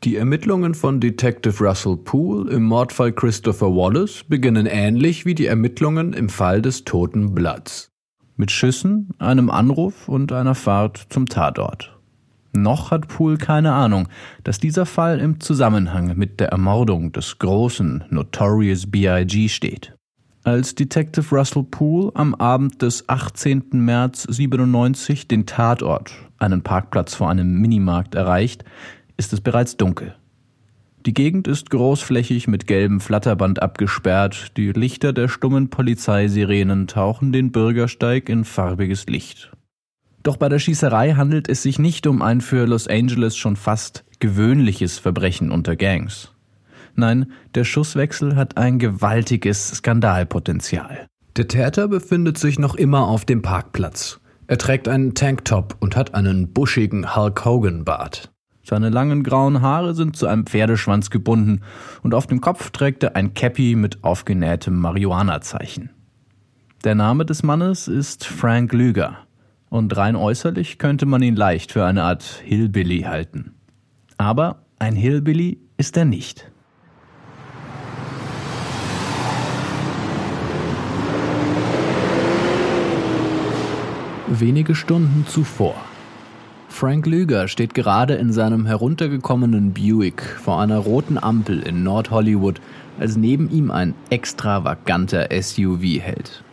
Die 0.05 0.15
Ermittlungen 0.15 0.77
von 0.77 1.01
Detective 1.01 1.59
Russell 1.59 1.97
Poole 1.97 2.53
im 2.53 2.63
Mordfall 2.63 3.11
Christopher 3.11 3.75
Wallace 3.75 4.23
beginnen 4.23 4.67
ähnlich 4.67 5.27
wie 5.27 5.35
die 5.35 5.47
Ermittlungen 5.47 6.13
im 6.13 6.29
Fall 6.29 6.63
des 6.63 6.85
toten 6.85 7.35
Bloods. 7.35 7.91
Mit 8.37 8.51
Schüssen, 8.51 9.09
einem 9.19 9.51
Anruf 9.51 10.09
und 10.09 10.31
einer 10.33 10.55
Fahrt 10.55 11.07
zum 11.09 11.27
Tatort. 11.27 11.97
Noch 12.53 12.91
hat 12.91 13.09
Poole 13.09 13.39
keine 13.39 13.73
Ahnung, 13.73 14.09
dass 14.45 14.59
dieser 14.59 14.87
Fall 14.87 15.21
im 15.21 15.41
Zusammenhang 15.41 16.17
mit 16.17 16.41
der 16.41 16.49
Ermordung 16.49 17.13
des 17.13 17.39
großen 17.39 18.05
Notorious 18.11 18.91
B.I.G. 18.91 19.49
steht. 19.49 19.95
Als 20.45 20.75
Detective 20.75 21.35
Russell 21.35 21.65
Poole 21.65 22.13
am 22.15 22.35
Abend 22.35 22.81
des 22.81 23.09
18. 23.09 23.65
März 23.73 24.27
97 24.29 25.27
den 25.29 25.45
Tatort, 25.47 26.13
einen 26.39 26.63
Parkplatz 26.63 27.15
vor 27.15 27.31
einem 27.31 27.61
Minimarkt, 27.61 28.15
erreicht, 28.15 28.65
ist 29.17 29.33
es 29.33 29.41
bereits 29.41 29.77
dunkel. 29.77 30.15
Die 31.07 31.15
Gegend 31.15 31.47
ist 31.47 31.71
großflächig 31.71 32.49
mit 32.49 32.67
gelbem 32.67 32.99
Flatterband 32.99 33.63
abgesperrt, 33.63 34.57
die 34.57 34.73
Lichter 34.73 35.13
der 35.13 35.29
stummen 35.29 35.71
Polizeisirenen 35.71 36.89
tauchen 36.89 37.31
den 37.31 37.53
Bürgersteig 37.53 38.29
in 38.29 38.45
farbiges 38.45 39.07
Licht. 39.07 39.53
Doch 40.25 40.37
bei 40.37 40.49
der 40.49 40.59
Schießerei 40.59 41.13
handelt 41.13 41.49
es 41.49 41.63
sich 41.63 41.79
nicht 41.79 42.09
um 42.09 42.23
ein 42.23 42.41
für 42.41 42.67
Los 42.67 42.89
Angeles 42.89 43.37
schon 43.37 43.55
fast 43.55 44.05
gewöhnliches 44.19 44.99
Verbrechen 44.99 45.53
unter 45.53 45.77
Gangs. 45.77 46.33
Nein, 46.97 47.31
der 47.55 47.63
Schusswechsel 47.63 48.35
hat 48.35 48.57
ein 48.57 48.81
gewaltiges 48.81 49.69
Skandalpotenzial. 49.69 51.07
Der 51.37 51.47
Täter 51.47 51.87
befindet 51.87 52.37
sich 52.37 52.59
noch 52.59 52.75
immer 52.75 53.07
auf 53.07 53.25
dem 53.25 53.43
Parkplatz. 53.43 54.19
Er 54.49 54.59
trägt 54.59 54.89
einen 54.89 55.15
Tanktop 55.15 55.77
und 55.79 55.95
hat 55.95 56.17
einen 56.17 56.53
buschigen 56.53 57.15
Hulk 57.15 57.45
Hogan 57.45 57.85
Bart. 57.85 58.33
Seine 58.69 58.89
langen 58.89 59.23
grauen 59.23 59.63
Haare 59.63 59.95
sind 59.95 60.17
zu 60.17 60.27
einem 60.27 60.45
Pferdeschwanz 60.45 61.11
gebunden 61.11 61.61
und 62.03 62.15
auf 62.15 62.27
dem 62.27 62.41
Kopf 62.41 62.71
trägt 62.73 63.05
er 63.05 63.15
ein 63.15 63.33
Cappy 63.33 63.77
mit 63.77 64.03
aufgenähtem 64.03 64.75
Marihuana-Zeichen. 64.81 65.91
Der 66.83 66.97
Name 66.97 67.25
des 67.25 67.45
Mannes 67.45 67.87
ist 67.87 68.25
Frank 68.25 68.73
Lüger 68.73 69.19
und 69.69 69.97
rein 69.97 70.17
äußerlich 70.17 70.79
könnte 70.79 71.07
man 71.07 71.23
ihn 71.23 71.37
leicht 71.37 71.71
für 71.71 71.85
eine 71.85 72.03
Art 72.03 72.25
Hillbilly 72.45 73.03
halten. 73.03 73.55
Aber 74.19 74.65
ein 74.81 74.97
Hillbilly 74.97 75.61
ist 75.77 75.97
er 75.97 76.05
nicht. 76.05 76.51
Wenige 84.27 84.75
Stunden 84.75 85.25
zuvor 85.29 85.77
Frank 86.79 87.07
Lüger 87.07 87.49
steht 87.49 87.73
gerade 87.73 88.17
in 88.17 88.35
seinem 88.35 88.67
heruntergekommenen 88.67 89.73
Buick 89.73 90.21
vor 90.21 90.61
einer 90.61 90.77
roten 90.77 91.17
Ampel 91.17 91.61
in 91.61 91.83
Nord 91.83 92.11
Hollywood, 92.11 92.61
als 93.01 93.17
neben 93.17 93.49
ihm 93.49 93.71
ein 93.71 93.95
extravaganter 94.11 95.29
SUV 95.33 95.81
hält. 96.03 96.45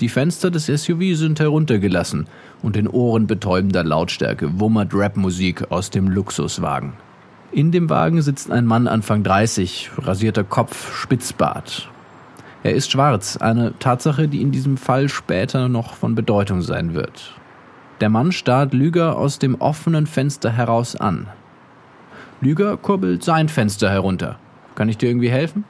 Die 0.00 0.10
Fenster 0.10 0.50
des 0.50 0.66
SUV 0.66 1.16
sind 1.16 1.40
heruntergelassen 1.40 2.26
und 2.60 2.76
in 2.76 2.86
ohrenbetäubender 2.86 3.84
Lautstärke 3.84 4.60
wummert 4.60 4.90
Rapmusik 4.92 5.70
aus 5.70 5.88
dem 5.88 6.10
Luxuswagen. 6.10 6.92
In 7.50 7.72
dem 7.72 7.88
Wagen 7.88 8.20
sitzt 8.20 8.50
ein 8.50 8.66
Mann 8.66 8.86
Anfang 8.86 9.22
30, 9.22 9.92
rasierter 9.96 10.44
Kopf, 10.44 10.94
Spitzbart. 10.94 11.88
Er 12.62 12.74
ist 12.74 12.92
schwarz, 12.92 13.38
eine 13.38 13.72
Tatsache, 13.78 14.28
die 14.28 14.42
in 14.42 14.52
diesem 14.52 14.76
Fall 14.76 15.08
später 15.08 15.70
noch 15.70 15.94
von 15.94 16.14
Bedeutung 16.14 16.60
sein 16.60 16.92
wird. 16.92 17.34
Der 18.04 18.10
Mann 18.10 18.32
starrt 18.32 18.74
Lüger 18.74 19.16
aus 19.16 19.38
dem 19.38 19.54
offenen 19.54 20.06
Fenster 20.06 20.52
heraus 20.52 20.94
an. 20.94 21.26
Lüger 22.42 22.76
kurbelt 22.76 23.24
sein 23.24 23.48
Fenster 23.48 23.88
herunter. 23.88 24.38
Kann 24.74 24.90
ich 24.90 24.98
dir 24.98 25.08
irgendwie 25.08 25.30
helfen? 25.30 25.64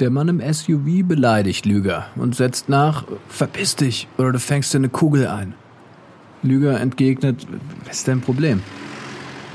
Der 0.00 0.10
Mann 0.10 0.26
im 0.26 0.40
SUV 0.52 1.06
beleidigt 1.06 1.64
Lüger 1.64 2.06
und 2.16 2.34
setzt 2.34 2.68
nach, 2.68 3.04
verpiss 3.28 3.76
dich 3.76 4.08
oder 4.18 4.32
du 4.32 4.40
fängst 4.40 4.74
dir 4.74 4.78
eine 4.78 4.88
Kugel 4.88 5.28
ein. 5.28 5.54
Lüger 6.42 6.80
entgegnet, 6.80 7.46
was 7.86 7.98
ist 7.98 8.08
dein 8.08 8.20
Problem? 8.20 8.60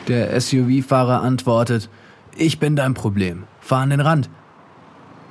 Der 0.08 0.40
SUV-Fahrer 0.40 1.22
antwortet, 1.22 1.90
ich 2.38 2.60
bin 2.60 2.78
dein 2.78 2.94
Problem, 2.94 3.44
fahr 3.60 3.82
an 3.82 3.90
den 3.90 4.00
Rand. 4.00 4.30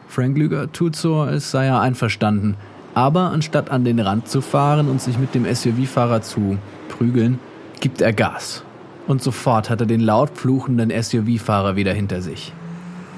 Frank 0.06 0.36
Lüger 0.36 0.70
tut 0.70 0.96
so, 0.96 1.22
als 1.22 1.50
sei 1.50 1.64
er 1.64 1.80
einverstanden, 1.80 2.58
aber 2.98 3.30
anstatt 3.30 3.70
an 3.70 3.84
den 3.84 4.00
Rand 4.00 4.26
zu 4.26 4.40
fahren 4.40 4.88
und 4.88 5.00
sich 5.00 5.18
mit 5.18 5.32
dem 5.32 5.44
SUV-Fahrer 5.44 6.20
zu 6.22 6.58
prügeln, 6.88 7.38
gibt 7.78 8.00
er 8.00 8.12
Gas. 8.12 8.64
Und 9.06 9.22
sofort 9.22 9.70
hat 9.70 9.80
er 9.80 9.86
den 9.86 10.00
laut 10.00 10.30
fluchenden 10.34 10.90
SUV-Fahrer 10.90 11.76
wieder 11.76 11.92
hinter 11.92 12.22
sich. 12.22 12.52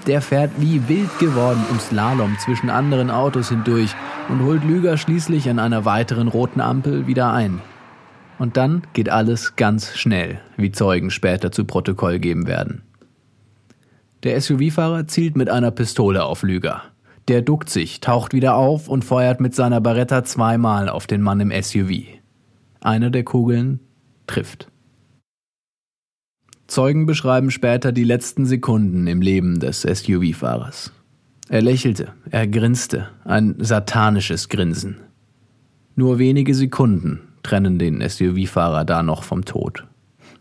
Der 0.06 0.20
fährt 0.20 0.50
wie 0.58 0.87
wild 0.87 1.18
geworden 1.18 1.64
im 1.70 1.80
Slalom 1.80 2.37
zwischen 2.38 2.68
anderen 2.68 3.10
Autos 3.10 3.49
hindurch 3.49 3.94
und 4.28 4.44
holt 4.44 4.64
Lüger 4.64 4.99
schließlich 4.99 5.49
an 5.49 5.58
einer 5.58 5.87
weiteren 5.87 6.28
roten 6.28 6.60
Ampel 6.60 7.06
wieder 7.06 7.32
ein. 7.32 7.62
Und 8.38 8.58
dann 8.58 8.82
geht 8.92 9.08
alles 9.08 9.56
ganz 9.56 9.96
schnell, 9.96 10.42
wie 10.58 10.72
Zeugen 10.72 11.10
später 11.10 11.52
zu 11.52 11.64
Protokoll 11.64 12.18
geben 12.18 12.46
werden. 12.46 12.82
Der 14.25 14.38
SUV-Fahrer 14.38 15.06
zielt 15.06 15.38
mit 15.38 15.49
einer 15.49 15.70
Pistole 15.70 16.22
auf 16.22 16.42
Lüger. 16.42 16.82
Der 17.28 17.42
duckt 17.42 17.70
sich, 17.70 18.00
taucht 18.00 18.32
wieder 18.32 18.56
auf 18.56 18.88
und 18.88 19.04
feuert 19.04 19.40
mit 19.40 19.54
seiner 19.54 19.80
Baretta 19.80 20.24
zweimal 20.24 20.88
auf 20.88 21.06
den 21.06 21.22
Mann 21.22 21.40
im 21.40 21.52
SUV. 21.62 22.02
Eine 22.80 23.10
der 23.10 23.24
Kugeln 23.24 23.80
trifft. 24.26 24.68
Zeugen 26.66 27.04
beschreiben 27.04 27.50
später 27.50 27.92
die 27.92 28.04
letzten 28.04 28.46
Sekunden 28.46 29.06
im 29.06 29.20
Leben 29.20 29.58
des 29.58 29.82
SUV-Fahrers. 29.82 30.92
Er 31.48 31.62
lächelte, 31.62 32.12
er 32.30 32.46
grinste, 32.46 33.08
ein 33.24 33.56
satanisches 33.58 34.48
Grinsen. 34.48 34.98
Nur 35.96 36.20
wenige 36.20 36.54
Sekunden 36.54 37.22
trennen 37.42 37.78
den 37.78 38.00
SUV-Fahrer 38.00 38.84
da 38.84 39.02
noch 39.02 39.24
vom 39.24 39.44
Tod. 39.44 39.84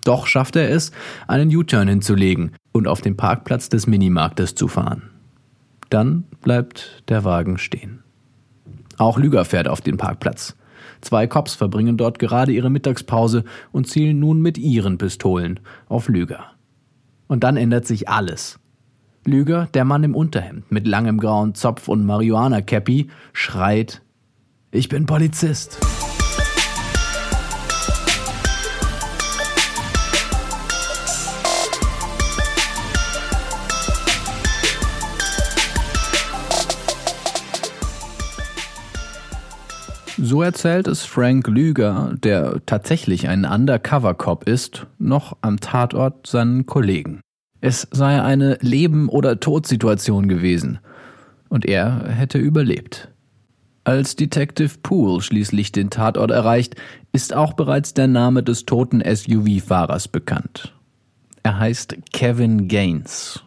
Doch 0.06 0.28
schafft 0.28 0.56
er 0.56 0.70
es, 0.70 0.92
einen 1.28 1.54
U-Turn 1.54 1.88
hinzulegen 1.88 2.52
und 2.72 2.88
auf 2.88 3.02
den 3.02 3.18
Parkplatz 3.18 3.70
des 3.70 3.88
Minimarktes 3.88 4.56
zu 4.56 4.68
fahren. 4.68 5.10
Dann 5.90 6.26
bleibt 6.42 7.04
der 7.10 7.24
Wagen 7.24 7.58
stehen. 7.58 8.04
Auch 8.98 9.18
Lüger 9.18 9.46
fährt 9.46 9.68
auf 9.68 9.82
den 9.82 9.98
Parkplatz. 9.98 10.56
Zwei 11.02 11.28
Cops 11.28 11.56
verbringen 11.56 11.98
dort 11.98 12.20
gerade 12.20 12.52
ihre 12.52 12.70
Mittagspause 12.70 13.44
und 13.72 13.88
zielen 13.88 14.20
nun 14.20 14.42
mit 14.42 14.58
ihren 14.58 14.98
Pistolen 14.98 15.60
auf 15.88 16.10
Lüger. 16.10 16.52
Und 17.28 17.44
dann 17.44 17.58
ändert 17.58 17.86
sich 17.86 18.10
alles. 18.10 18.60
Lüger, 19.26 19.68
der 19.74 19.86
Mann 19.86 20.04
im 20.04 20.16
Unterhemd 20.16 20.72
mit 20.72 20.88
langem 20.88 21.20
grauen 21.20 21.56
Zopf 21.56 21.88
und 21.88 22.06
Marihuana-Cappy, 22.06 23.10
schreit: 23.34 24.02
Ich 24.72 24.90
bin 24.90 25.06
Polizist. 25.06 25.80
So 40.22 40.42
erzählt 40.42 40.88
es 40.88 41.06
Frank 41.06 41.48
Lüger, 41.48 42.14
der 42.22 42.60
tatsächlich 42.66 43.30
ein 43.30 43.46
Undercover-Cop 43.46 44.50
ist, 44.50 44.86
noch 44.98 45.38
am 45.40 45.62
Tatort 45.62 46.28
seinen 46.28 46.66
Kollegen. 46.66 47.22
Es 47.62 47.88
sei 47.92 48.22
eine 48.22 48.58
Leben- 48.60 49.08
oder 49.08 49.40
Todsituation 49.40 50.28
gewesen 50.28 50.80
und 51.48 51.66
er 51.66 52.10
hätte 52.10 52.38
überlebt. 52.38 53.08
Als 53.86 54.18
Detective 54.18 54.80
Poole 54.84 55.22
schließlich 55.22 55.72
den 55.72 55.90
Tatort 55.90 56.32
erreicht, 56.32 56.76
ist 57.14 57.34
auch 57.34 57.54
bereits 57.54 57.94
der 57.94 58.08
Name 58.08 58.44
des 58.44 58.66
toten 58.66 59.02
SUV-Fahrers 59.02 60.10
bekannt. 60.10 60.74
Er 61.44 61.60
heißt 61.60 61.96
Kevin 62.12 62.68
Gaines. 62.68 63.42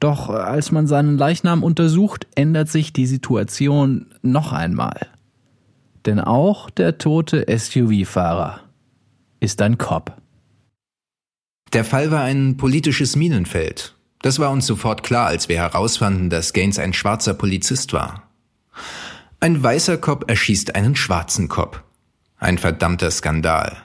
Doch 0.00 0.28
als 0.28 0.72
man 0.72 0.88
seinen 0.88 1.18
Leichnam 1.18 1.62
untersucht, 1.62 2.26
ändert 2.34 2.68
sich 2.68 2.92
die 2.92 3.06
Situation 3.06 4.06
noch 4.22 4.52
einmal. 4.52 5.06
Denn 6.06 6.20
auch 6.20 6.70
der 6.70 6.98
tote 6.98 7.46
SUV-Fahrer 7.48 8.60
ist 9.40 9.62
ein 9.62 9.78
Cop. 9.78 10.16
Der 11.72 11.84
Fall 11.84 12.10
war 12.10 12.22
ein 12.22 12.56
politisches 12.56 13.16
Minenfeld. 13.16 13.94
Das 14.22 14.38
war 14.38 14.50
uns 14.50 14.66
sofort 14.66 15.02
klar, 15.02 15.26
als 15.26 15.48
wir 15.48 15.56
herausfanden, 15.56 16.30
dass 16.30 16.52
Gaines 16.52 16.78
ein 16.78 16.92
schwarzer 16.92 17.34
Polizist 17.34 17.92
war. 17.92 18.22
Ein 19.40 19.62
weißer 19.62 19.98
Cop 19.98 20.30
erschießt 20.30 20.74
einen 20.74 20.96
schwarzen 20.96 21.48
Cop. 21.48 21.82
Ein 22.38 22.58
verdammter 22.58 23.10
Skandal. 23.10 23.76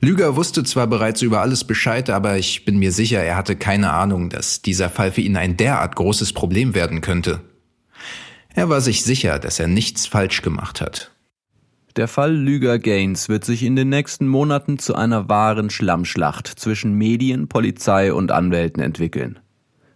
Lüger 0.00 0.36
wusste 0.36 0.64
zwar 0.64 0.86
bereits 0.86 1.22
über 1.22 1.42
alles 1.42 1.64
Bescheid, 1.64 2.08
aber 2.10 2.38
ich 2.38 2.64
bin 2.64 2.78
mir 2.78 2.92
sicher, 2.92 3.22
er 3.22 3.36
hatte 3.36 3.56
keine 3.56 3.92
Ahnung, 3.92 4.30
dass 4.30 4.62
dieser 4.62 4.88
Fall 4.88 5.12
für 5.12 5.20
ihn 5.20 5.36
ein 5.36 5.56
derart 5.56 5.96
großes 5.96 6.32
Problem 6.32 6.74
werden 6.74 7.02
könnte. 7.02 7.40
Er 8.54 8.68
war 8.68 8.80
sich 8.80 9.04
sicher, 9.04 9.38
dass 9.38 9.60
er 9.60 9.68
nichts 9.68 10.06
falsch 10.06 10.42
gemacht 10.42 10.80
hat. 10.80 11.12
Der 11.96 12.08
Fall 12.08 12.34
Lüger 12.34 12.78
Gaines 12.78 13.28
wird 13.28 13.44
sich 13.44 13.62
in 13.64 13.74
den 13.74 13.88
nächsten 13.88 14.28
Monaten 14.28 14.78
zu 14.78 14.94
einer 14.94 15.28
wahren 15.28 15.70
Schlammschlacht 15.70 16.46
zwischen 16.46 16.94
Medien, 16.94 17.48
Polizei 17.48 18.12
und 18.12 18.30
Anwälten 18.30 18.82
entwickeln. 18.82 19.40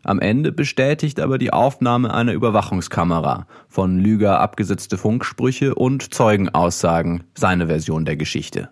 Am 0.02 0.20
Ende 0.20 0.52
bestätigt 0.52 1.18
aber 1.20 1.38
die 1.38 1.52
Aufnahme 1.52 2.12
einer 2.12 2.32
Überwachungskamera 2.32 3.46
von 3.68 3.98
Lüger 3.98 4.40
abgesetzte 4.40 4.98
Funksprüche 4.98 5.74
und 5.74 6.12
Zeugenaussagen 6.12 7.24
seine 7.34 7.68
Version 7.68 8.04
der 8.04 8.16
Geschichte. 8.16 8.70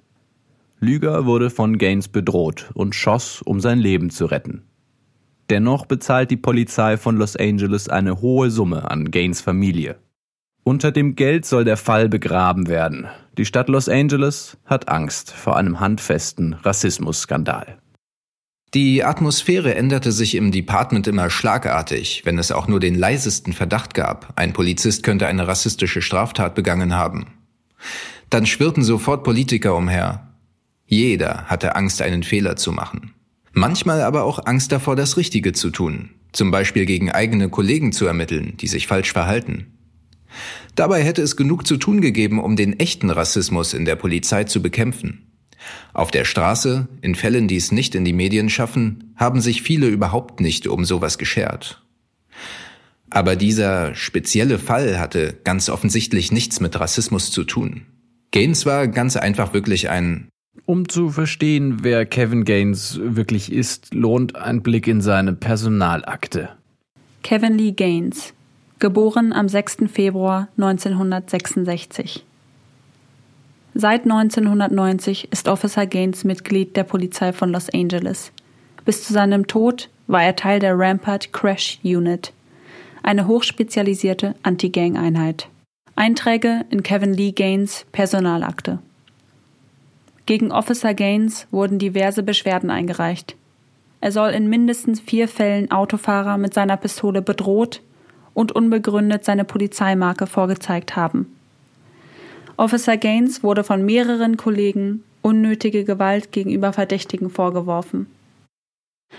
Lüger 0.79 1.25
wurde 1.25 1.49
von 1.49 1.79
Gaines 1.79 2.09
bedroht 2.09 2.71
und 2.75 2.95
schoss, 2.95 3.41
um 3.41 3.61
sein 3.61 3.79
Leben 3.79 4.11
zu 4.11 4.27
retten. 4.27 4.65
Dennoch 5.51 5.87
bezahlt 5.87 6.31
die 6.31 6.37
Polizei 6.37 6.97
von 6.97 7.17
Los 7.17 7.37
Angeles 7.37 7.89
eine 7.89 8.21
hohe 8.21 8.51
Summe 8.51 8.91
an 8.91 9.11
Gaines 9.11 9.41
Familie. 9.41 9.99
Unter 10.65 10.93
dem 10.93 11.17
Geld 11.17 11.45
soll 11.45 11.65
der 11.65 11.77
Fall 11.77 12.09
begraben 12.09 12.69
werden. 12.69 13.09
Die 13.37 13.45
Stadt 13.45 13.69
Los 13.69 13.89
Angeles 13.89 14.57
hat 14.65 14.89
Angst 14.89 15.33
vor 15.33 15.57
einem 15.57 15.81
handfesten 15.81 16.55
Rassismusskandal. 16.55 17.79
Die 18.75 19.05
Atmosphäre 19.05 19.75
änderte 19.75 20.13
sich 20.13 20.35
im 20.35 20.51
Department 20.51 21.07
immer 21.07 21.29
schlagartig, 21.29 22.23
wenn 22.25 22.39
es 22.39 22.53
auch 22.53 22.69
nur 22.69 22.81
den 22.81 22.95
leisesten 22.95 23.53
Verdacht 23.53 23.93
gab, 23.93 24.33
ein 24.37 24.55
Polizist 24.55 25.03
könnte 25.03 25.27
eine 25.27 25.47
rassistische 25.47 26.01
Straftat 26.01 26.55
begangen 26.55 26.95
haben. 26.95 27.27
Dann 28.31 28.47
schwirrten 28.47 28.83
sofort 28.83 29.25
Politiker 29.25 29.75
umher. 29.77 30.29
Jeder 30.87 31.45
hatte 31.47 31.77
Angst, 31.77 32.01
einen 32.01 32.23
Fehler 32.23 32.57
zu 32.57 32.73
machen. 32.73 33.13
Manchmal 33.53 34.03
aber 34.03 34.25
auch 34.25 34.47
Angst 34.47 34.73
davor, 34.73 34.97
das 34.97 35.17
Richtige 35.17 35.53
zu 35.53 35.71
tun, 35.71 36.11
zum 36.33 36.51
Beispiel 36.51 36.87
gegen 36.87 37.11
eigene 37.11 37.49
Kollegen 37.49 37.93
zu 37.93 38.07
ermitteln, 38.07 38.57
die 38.57 38.67
sich 38.67 38.87
falsch 38.87 39.13
verhalten. 39.13 39.67
Dabei 40.75 41.03
hätte 41.03 41.21
es 41.21 41.37
genug 41.37 41.67
zu 41.67 41.77
tun 41.77 42.01
gegeben, 42.01 42.41
um 42.43 42.57
den 42.57 42.81
echten 42.81 43.11
Rassismus 43.11 43.75
in 43.75 43.85
der 43.85 43.97
Polizei 43.97 44.45
zu 44.45 44.63
bekämpfen. 44.63 45.27
Auf 45.93 46.11
der 46.11 46.25
Straße, 46.25 46.89
in 47.03 47.15
Fällen, 47.15 47.47
die 47.47 47.57
es 47.57 47.73
nicht 47.73 47.95
in 47.95 48.05
die 48.05 48.15
Medien 48.15 48.49
schaffen, 48.49 49.15
haben 49.17 49.41
sich 49.41 49.63
viele 49.63 49.87
überhaupt 49.87 50.41
nicht 50.41 50.67
um 50.67 50.85
sowas 50.85 51.19
geschert. 51.19 51.83
Aber 53.11 53.37
dieser 53.37 53.95
spezielle 53.95 54.59
Fall 54.59 54.99
hatte 54.99 55.39
ganz 55.45 55.69
offensichtlich 55.69 56.33
nichts 56.33 56.61
mit 56.61 56.81
Rassismus 56.81 57.31
zu 57.31 57.45
tun. 57.45 57.83
Gaines 58.31 58.65
war 58.65 58.89
ganz 58.89 59.17
einfach 59.17 59.53
wirklich 59.53 59.91
ein 59.91 60.29
um 60.67 60.89
zu 60.89 61.11
verstehen, 61.11 61.79
wer 61.83 62.07
Kevin 62.07 62.45
Gaines 62.45 63.01
wirklich 63.03 63.53
ist, 63.53 63.95
lohnt 63.95 64.37
ein 64.37 64.63
Blick 64.63 64.87
in 64.87 65.01
seine 65.01 65.33
Personalakte. 65.33 66.51
Kevin 67.23 67.57
Lee 67.57 67.73
Gaines, 67.73 68.35
geboren 68.79 69.33
am 69.33 69.49
6. 69.49 69.85
Februar 69.93 70.49
1966. 70.59 72.25
Seit 73.75 74.03
1990 74.03 75.29
ist 75.31 75.49
Officer 75.49 75.87
Gaines 75.87 76.25
Mitglied 76.25 76.77
der 76.77 76.85
Polizei 76.85 77.33
von 77.33 77.51
Los 77.51 77.71
Angeles. 77.71 78.33
Bis 78.85 79.05
zu 79.05 79.13
seinem 79.13 79.47
Tod 79.47 79.89
war 80.09 80.23
er 80.23 80.37
Teil 80.37 80.59
der 80.59 80.79
Rampart 80.79 81.33
Crash 81.33 81.79
Unit, 81.83 82.33
eine 83.03 83.27
hochspezialisierte 83.27 84.35
Anti-Gang-Einheit. 84.43 85.49
Einträge 85.97 86.65
in 86.71 86.83
Kevin 86.83 87.15
Lee 87.15 87.33
Gaines 87.33 87.87
Personalakte. 87.93 88.79
Gegen 90.27 90.53
Officer 90.53 90.95
Gaines 90.95 91.47
wurden 91.51 91.79
diverse 91.79 92.23
Beschwerden 92.23 92.71
eingereicht. 92.71 93.37
Er 94.01 94.13
soll 94.13 94.31
in 94.31 94.49
mindestens 94.49 95.01
vier 95.01 95.29
Fällen 95.29 95.71
Autofahrer 95.71 96.39
mit 96.39 96.55
seiner 96.55 96.77
Pistole 96.77 97.23
bedroht 97.23 97.81
und 98.35 98.53
unbegründet 98.53 99.25
seine 99.25 99.45
Polizeimarke 99.45 100.27
vorgezeigt 100.27 100.97
haben. 100.97 101.37
Officer 102.57 102.97
Gaines 102.97 103.43
wurde 103.43 103.65
von 103.65 103.85
mehreren 103.85 104.37
Kollegen 104.37 105.05
unnötige 105.23 105.85
Gewalt 105.85 106.33
gegenüber 106.33 106.73
Verdächtigen 106.73 107.31
vorgeworfen. 107.31 108.07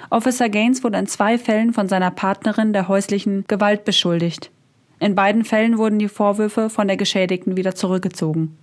Officer 0.10 0.50
Gaines 0.50 0.84
wurde 0.84 0.98
in 0.98 1.08
zwei 1.08 1.38
Fällen 1.38 1.74
von 1.74 1.88
seiner 1.88 2.12
Partnerin 2.12 2.74
der 2.74 2.88
häuslichen 2.88 3.46
Gewalt 3.48 3.86
beschuldigt. 3.86 4.52
In 5.00 5.16
beiden 5.16 5.46
Fällen 5.46 5.78
wurden 5.78 6.00
die 6.00 6.08
Vorwürfe 6.08 6.70
von 6.70 6.88
der 6.88 6.98
Geschädigten 6.98 7.58
wieder 7.58 7.76
zurückgezogen. 7.76 8.58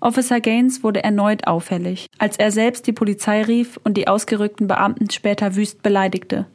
Officer 0.00 0.40
Gaines 0.40 0.82
wurde 0.82 1.02
erneut 1.02 1.46
auffällig, 1.46 2.08
als 2.18 2.36
er 2.36 2.50
selbst 2.50 2.86
die 2.86 2.92
Polizei 2.92 3.42
rief 3.42 3.78
und 3.84 3.96
die 3.96 4.08
ausgerückten 4.08 4.66
Beamten 4.66 5.10
später 5.10 5.56
wüst 5.56 5.82
beleidigte. 5.82 6.46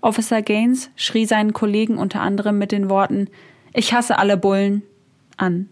Officer 0.00 0.42
Gaines 0.42 0.90
schrie 0.96 1.26
seinen 1.26 1.52
Kollegen 1.52 1.98
unter 1.98 2.20
anderem 2.20 2.58
mit 2.58 2.72
den 2.72 2.88
Worten 2.88 3.28
Ich 3.72 3.92
hasse 3.92 4.18
alle 4.18 4.36
Bullen 4.36 4.82
an. 5.36 5.68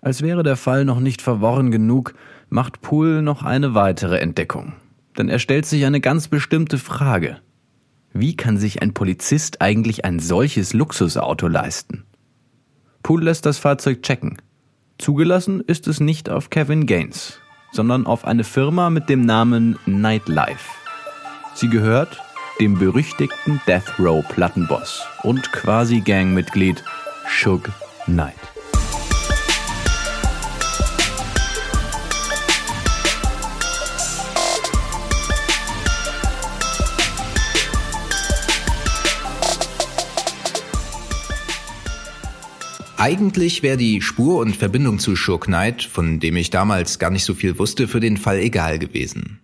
Als 0.00 0.22
wäre 0.22 0.42
der 0.42 0.56
Fall 0.56 0.84
noch 0.84 1.00
nicht 1.00 1.22
verworren 1.22 1.70
genug, 1.70 2.14
macht 2.48 2.80
Poole 2.80 3.22
noch 3.22 3.42
eine 3.42 3.74
weitere 3.74 4.18
Entdeckung. 4.18 4.74
Denn 5.18 5.28
er 5.28 5.38
stellt 5.38 5.66
sich 5.66 5.84
eine 5.84 6.00
ganz 6.00 6.28
bestimmte 6.28 6.78
Frage. 6.78 7.38
Wie 8.12 8.36
kann 8.36 8.56
sich 8.56 8.82
ein 8.82 8.94
Polizist 8.94 9.60
eigentlich 9.60 10.04
ein 10.04 10.20
solches 10.20 10.74
Luxusauto 10.74 11.48
leisten? 11.48 12.04
Poole 13.02 13.24
lässt 13.24 13.46
das 13.46 13.58
Fahrzeug 13.58 14.02
checken. 14.02 14.36
Zugelassen 14.98 15.60
ist 15.60 15.88
es 15.88 16.00
nicht 16.00 16.30
auf 16.30 16.48
Kevin 16.50 16.86
Gaines, 16.86 17.38
sondern 17.72 18.06
auf 18.06 18.24
eine 18.24 18.44
Firma 18.44 18.88
mit 18.90 19.08
dem 19.08 19.26
Namen 19.26 19.78
Nightlife. 19.84 20.70
Sie 21.54 21.68
gehört 21.68 22.22
dem 22.60 22.78
berüchtigten 22.78 23.60
Death 23.66 23.98
Row 23.98 24.26
Plattenboss 24.26 25.06
und 25.22 25.52
quasi 25.52 26.00
Gangmitglied 26.00 26.82
Suge 27.28 27.70
Knight. 28.06 28.55
Eigentlich 42.98 43.62
wäre 43.62 43.76
die 43.76 44.00
Spur 44.00 44.38
und 44.38 44.56
Verbindung 44.56 44.98
zu 44.98 45.16
Sure 45.16 45.38
Knight, 45.38 45.82
von 45.82 46.18
dem 46.18 46.34
ich 46.36 46.48
damals 46.48 46.98
gar 46.98 47.10
nicht 47.10 47.24
so 47.24 47.34
viel 47.34 47.58
wusste, 47.58 47.88
für 47.88 48.00
den 48.00 48.16
Fall 48.16 48.38
egal 48.38 48.78
gewesen. 48.78 49.38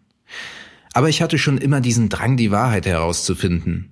Aber 0.94 1.10
ich 1.10 1.20
hatte 1.20 1.36
schon 1.36 1.58
immer 1.58 1.82
diesen 1.82 2.08
Drang, 2.08 2.38
die 2.38 2.50
Wahrheit 2.50 2.86
herauszufinden. 2.86 3.90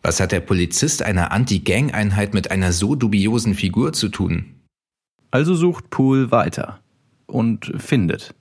Was 0.00 0.20
hat 0.20 0.30
der 0.30 0.38
Polizist 0.38 1.02
einer 1.02 1.32
Anti-Gang-Einheit 1.32 2.34
mit 2.34 2.52
einer 2.52 2.70
so 2.70 2.94
dubiosen 2.94 3.54
Figur 3.54 3.92
zu 3.92 4.10
tun? 4.10 4.44
Also 5.32 5.56
sucht 5.56 5.90
Poole 5.90 6.30
weiter 6.30 6.78
und 7.26 7.72
findet. 7.78 8.32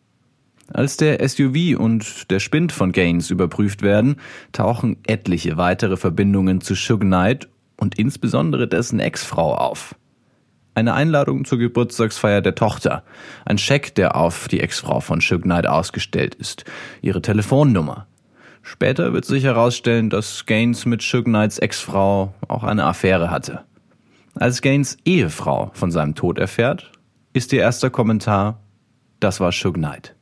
Als 0.71 0.97
der 0.97 1.27
SUV 1.27 1.79
und 1.79 2.29
der 2.29 2.39
Spind 2.39 2.71
von 2.71 2.91
Gaines 2.91 3.31
überprüft 3.31 3.81
werden, 3.81 4.17
tauchen 4.51 4.97
etliche 5.07 5.57
weitere 5.57 5.97
Verbindungen 5.97 6.61
zu 6.61 6.75
Suge 6.75 7.07
Knight 7.07 7.49
und 7.75 7.97
insbesondere 7.97 8.67
dessen 8.67 8.99
Ex-Frau 8.99 9.55
auf 9.55 9.95
eine 10.79 10.93
Einladung 10.93 11.45
zur 11.45 11.59
Geburtstagsfeier 11.59 12.41
der 12.41 12.55
Tochter, 12.55 13.03
ein 13.45 13.57
Scheck, 13.57 13.93
der 13.95 14.15
auf 14.15 14.47
die 14.47 14.61
Ex-Frau 14.61 15.01
von 15.01 15.21
Suge 15.21 15.43
Knight 15.43 15.67
ausgestellt 15.67 16.35
ist, 16.35 16.65
ihre 17.01 17.21
Telefonnummer. 17.21 18.07
Später 18.61 19.13
wird 19.13 19.25
sich 19.25 19.43
herausstellen, 19.43 20.09
dass 20.09 20.45
Gaines 20.45 20.85
mit 20.85 21.01
Suge 21.01 21.25
Knights 21.25 21.59
Ex-Frau 21.59 22.33
auch 22.47 22.63
eine 22.63 22.85
Affäre 22.85 23.29
hatte. 23.29 23.65
Als 24.35 24.61
Gaines 24.61 24.97
Ehefrau 25.05 25.71
von 25.73 25.91
seinem 25.91 26.15
Tod 26.15 26.39
erfährt, 26.39 26.91
ist 27.33 27.51
ihr 27.53 27.61
erster 27.61 27.89
Kommentar, 27.89 28.61
das 29.19 29.39
war 29.39 29.51
Suge 29.51 29.79
Knight. 29.79 30.15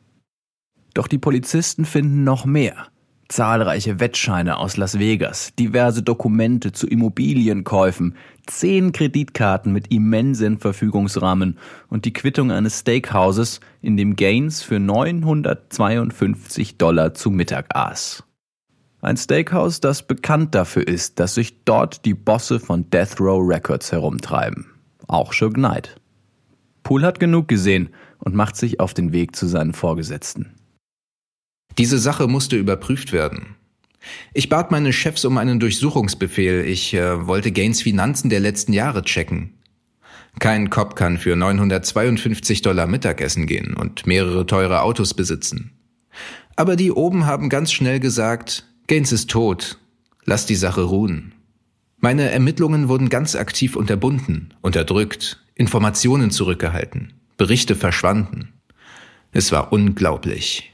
Doch 0.94 1.08
die 1.08 1.20
Polizisten 1.20 1.86
finden 1.86 2.24
noch 2.24 2.46
mehr 2.46 2.88
zahlreiche 3.30 4.00
Wettscheine 4.00 4.58
aus 4.58 4.78
Las 4.78 5.00
Vegas, 5.00 5.54
diverse 5.58 6.04
Dokumente 6.04 6.72
zu 6.72 6.88
Immobilienkäufen, 6.88 8.16
zehn 8.46 8.92
Kreditkarten 8.92 9.74
mit 9.74 9.92
immensen 9.92 10.58
Verfügungsrahmen 10.58 11.58
und 11.90 12.06
die 12.06 12.14
Quittung 12.14 12.52
eines 12.52 12.80
Steakhauses, 12.80 13.60
in 13.82 13.98
dem 13.98 14.16
Gaines 14.16 14.64
für 14.64 14.80
952 14.80 16.78
Dollar 16.78 17.14
zu 17.14 17.30
Mittag 17.30 17.76
aß. 17.76 18.24
Ein 19.02 19.18
Steakhouse, 19.18 19.80
das 19.80 20.08
bekannt 20.08 20.56
dafür 20.56 20.88
ist, 20.88 21.20
dass 21.20 21.36
sich 21.36 21.64
dort 21.64 22.06
die 22.06 22.16
Bosse 22.16 22.60
von 22.60 22.90
Death 22.90 23.20
Row 23.20 23.42
Records 23.48 23.92
herumtreiben. 23.92 24.66
Auch 25.08 25.34
Suge 25.34 25.54
Knight. 25.54 25.96
Poole 26.84 27.06
hat 27.06 27.20
genug 27.20 27.48
gesehen 27.48 27.90
und 28.20 28.34
macht 28.34 28.56
sich 28.56 28.80
auf 28.80 28.94
den 28.94 29.12
Weg 29.12 29.36
zu 29.36 29.46
seinen 29.46 29.74
Vorgesetzten. 29.74 30.57
Diese 31.78 32.00
Sache 32.00 32.28
musste 32.28 32.56
überprüft 32.56 33.14
werden. 33.14 33.56
Ich 34.34 34.50
bat 34.50 34.72
meine 34.72 34.94
Chefs 34.94 35.26
um 35.26 35.38
einen 35.38 35.60
Durchsuchungsbefehl. 35.60 36.66
Ich 36.66 36.94
äh, 36.94 37.28
wollte 37.28 37.52
Gaines 37.52 37.82
Finanzen 37.82 38.30
der 38.30 38.40
letzten 38.40 38.74
Jahre 38.74 39.04
checken. 39.04 39.54
Kein 40.40 40.70
Cop 40.70 40.96
kann 40.96 41.18
für 41.18 41.36
952 41.36 42.62
Dollar 42.62 42.88
Mittagessen 42.88 43.48
gehen 43.48 43.74
und 43.74 44.06
mehrere 44.06 44.46
teure 44.46 44.82
Autos 44.82 45.14
besitzen. 45.14 45.72
Aber 46.56 46.76
die 46.76 46.92
oben 46.92 47.26
haben 47.26 47.50
ganz 47.50 47.72
schnell 47.72 48.00
gesagt, 48.00 48.66
Gaines 48.88 49.12
ist 49.12 49.30
tot. 49.30 49.80
Lass 50.26 50.46
die 50.46 50.56
Sache 50.56 50.82
ruhen. 50.82 51.34
Meine 52.00 52.30
Ermittlungen 52.30 52.90
wurden 52.90 53.10
ganz 53.10 53.36
aktiv 53.36 53.76
unterbunden, 53.76 54.54
unterdrückt, 54.62 55.44
Informationen 55.56 56.30
zurückgehalten, 56.30 57.14
Berichte 57.38 57.76
verschwanden. 57.76 58.54
Es 59.32 59.52
war 59.52 59.74
unglaublich. 59.74 60.72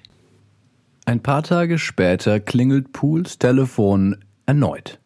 Ein 1.06 1.22
paar 1.22 1.44
Tage 1.44 1.80
später 1.80 2.40
klingelt 2.40 2.94
Pools 2.94 3.38
Telefon 3.38 4.18
erneut. 4.46 5.00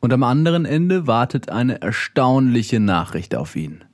Und 0.00 0.12
am 0.12 0.22
anderen 0.22 0.64
Ende 0.64 1.08
wartet 1.08 1.48
eine 1.48 1.82
erstaunliche 1.82 2.78
Nachricht 2.78 3.34
auf 3.34 3.56
ihn. 3.56 3.84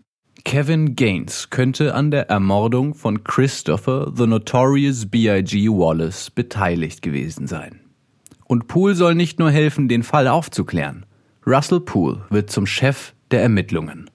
Kevin 0.44 0.96
Gaines 0.96 1.48
könnte 1.48 1.94
an 1.94 2.10
der 2.10 2.28
Ermordung 2.28 2.94
von 2.94 3.24
Christopher 3.24 4.12
the 4.14 4.26
Notorious 4.26 5.06
B.I.G. 5.06 5.68
Wallace 5.68 6.30
beteiligt 6.30 7.00
gewesen 7.00 7.46
sein. 7.46 7.80
Und 8.46 8.66
Poole 8.66 8.94
soll 8.94 9.14
nicht 9.14 9.38
nur 9.38 9.50
helfen, 9.50 9.88
den 9.88 10.02
Fall 10.02 10.28
aufzuklären. 10.28 11.06
Russell 11.46 11.80
Poole 11.80 12.22
wird 12.30 12.50
zum 12.50 12.66
Chef 12.66 13.14
der 13.30 13.42
Ermittlungen. 13.42 14.10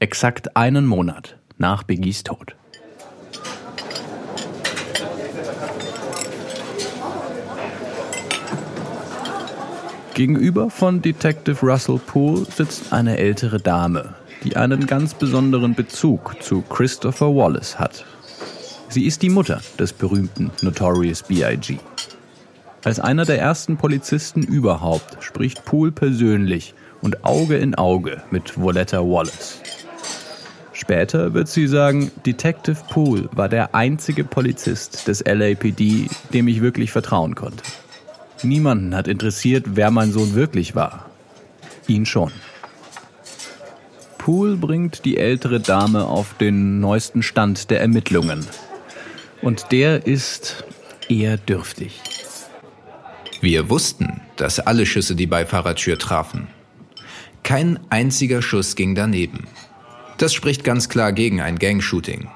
Exakt 0.00 0.56
einen 0.56 0.86
Monat 0.86 1.38
nach 1.58 1.84
Biggies 1.84 2.24
Tod. 2.24 2.56
Gegenüber 10.16 10.70
von 10.70 11.02
Detective 11.02 11.58
Russell 11.60 11.98
Poole 11.98 12.46
sitzt 12.46 12.90
eine 12.90 13.18
ältere 13.18 13.60
Dame, 13.60 14.14
die 14.44 14.56
einen 14.56 14.86
ganz 14.86 15.12
besonderen 15.12 15.74
Bezug 15.74 16.42
zu 16.42 16.62
Christopher 16.62 17.36
Wallace 17.36 17.78
hat. 17.78 18.06
Sie 18.88 19.04
ist 19.04 19.20
die 19.20 19.28
Mutter 19.28 19.60
des 19.78 19.92
berühmten 19.92 20.50
Notorious 20.62 21.22
B.I.G. 21.22 21.76
Als 22.82 22.98
einer 22.98 23.26
der 23.26 23.40
ersten 23.40 23.76
Polizisten 23.76 24.42
überhaupt 24.42 25.18
spricht 25.20 25.66
Poole 25.66 25.92
persönlich 25.92 26.72
und 27.02 27.26
Auge 27.26 27.58
in 27.58 27.74
Auge 27.74 28.22
mit 28.30 28.58
Voletta 28.58 29.00
Wallace. 29.00 29.60
Später 30.72 31.34
wird 31.34 31.48
sie 31.48 31.66
sagen, 31.66 32.10
Detective 32.24 32.78
Poole 32.88 33.28
war 33.32 33.50
der 33.50 33.74
einzige 33.74 34.24
Polizist 34.24 35.08
des 35.08 35.22
LAPD, 35.26 36.08
dem 36.32 36.48
ich 36.48 36.62
wirklich 36.62 36.90
vertrauen 36.90 37.34
konnte. 37.34 37.62
Niemanden 38.42 38.94
hat 38.94 39.08
interessiert, 39.08 39.64
wer 39.74 39.90
mein 39.90 40.12
Sohn 40.12 40.34
wirklich 40.34 40.74
war. 40.74 41.10
Ihn 41.88 42.06
schon. 42.06 42.32
Poole 44.18 44.56
bringt 44.56 45.04
die 45.04 45.18
ältere 45.18 45.60
Dame 45.60 46.04
auf 46.04 46.34
den 46.34 46.80
neuesten 46.80 47.22
Stand 47.22 47.70
der 47.70 47.80
Ermittlungen. 47.80 48.44
Und 49.40 49.70
der 49.70 50.06
ist 50.06 50.64
eher 51.08 51.36
dürftig. 51.36 52.00
Wir 53.40 53.70
wussten, 53.70 54.20
dass 54.36 54.60
alle 54.60 54.86
Schüsse 54.86 55.14
die 55.14 55.26
Beifahrertür 55.26 55.98
trafen. 55.98 56.48
Kein 57.42 57.78
einziger 57.90 58.42
Schuss 58.42 58.74
ging 58.74 58.94
daneben. 58.94 59.46
Das 60.18 60.34
spricht 60.34 60.64
ganz 60.64 60.88
klar 60.88 61.12
gegen 61.12 61.40
ein 61.40 61.58
Gang-Shooting. 61.58 62.28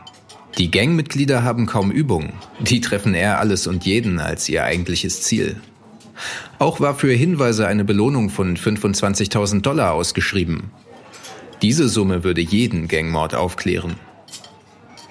Die 0.58 0.70
Gangmitglieder 0.70 1.42
haben 1.42 1.66
kaum 1.66 1.90
Übung. 1.90 2.32
Die 2.60 2.80
treffen 2.80 3.14
eher 3.14 3.40
alles 3.40 3.66
und 3.66 3.84
jeden 3.86 4.20
als 4.20 4.48
ihr 4.48 4.62
eigentliches 4.62 5.22
Ziel. 5.22 5.56
Auch 6.58 6.80
war 6.80 6.94
für 6.94 7.12
Hinweise 7.12 7.66
eine 7.66 7.84
Belohnung 7.84 8.30
von 8.30 8.56
25.000 8.56 9.62
Dollar 9.62 9.92
ausgeschrieben. 9.92 10.70
Diese 11.62 11.88
Summe 11.88 12.24
würde 12.24 12.40
jeden 12.40 12.88
Gangmord 12.88 13.34
aufklären. 13.34 13.96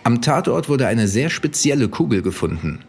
Am 0.04 0.22
Tatort 0.22 0.70
wurde 0.70 0.88
eine 0.88 1.08
sehr 1.08 1.30
spezielle 1.30 1.90
Kugel 1.90 2.22
gefunden. 2.22 2.80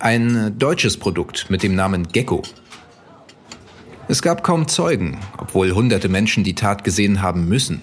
Ein 0.00 0.58
deutsches 0.58 0.96
Produkt 0.96 1.50
mit 1.50 1.62
dem 1.62 1.74
Namen 1.74 2.08
Gecko. 2.08 2.42
Es 4.08 4.22
gab 4.22 4.42
kaum 4.42 4.66
Zeugen, 4.66 5.18
obwohl 5.36 5.72
hunderte 5.72 6.08
Menschen 6.08 6.42
die 6.42 6.54
Tat 6.54 6.82
gesehen 6.82 7.20
haben 7.20 7.48
müssen. 7.48 7.82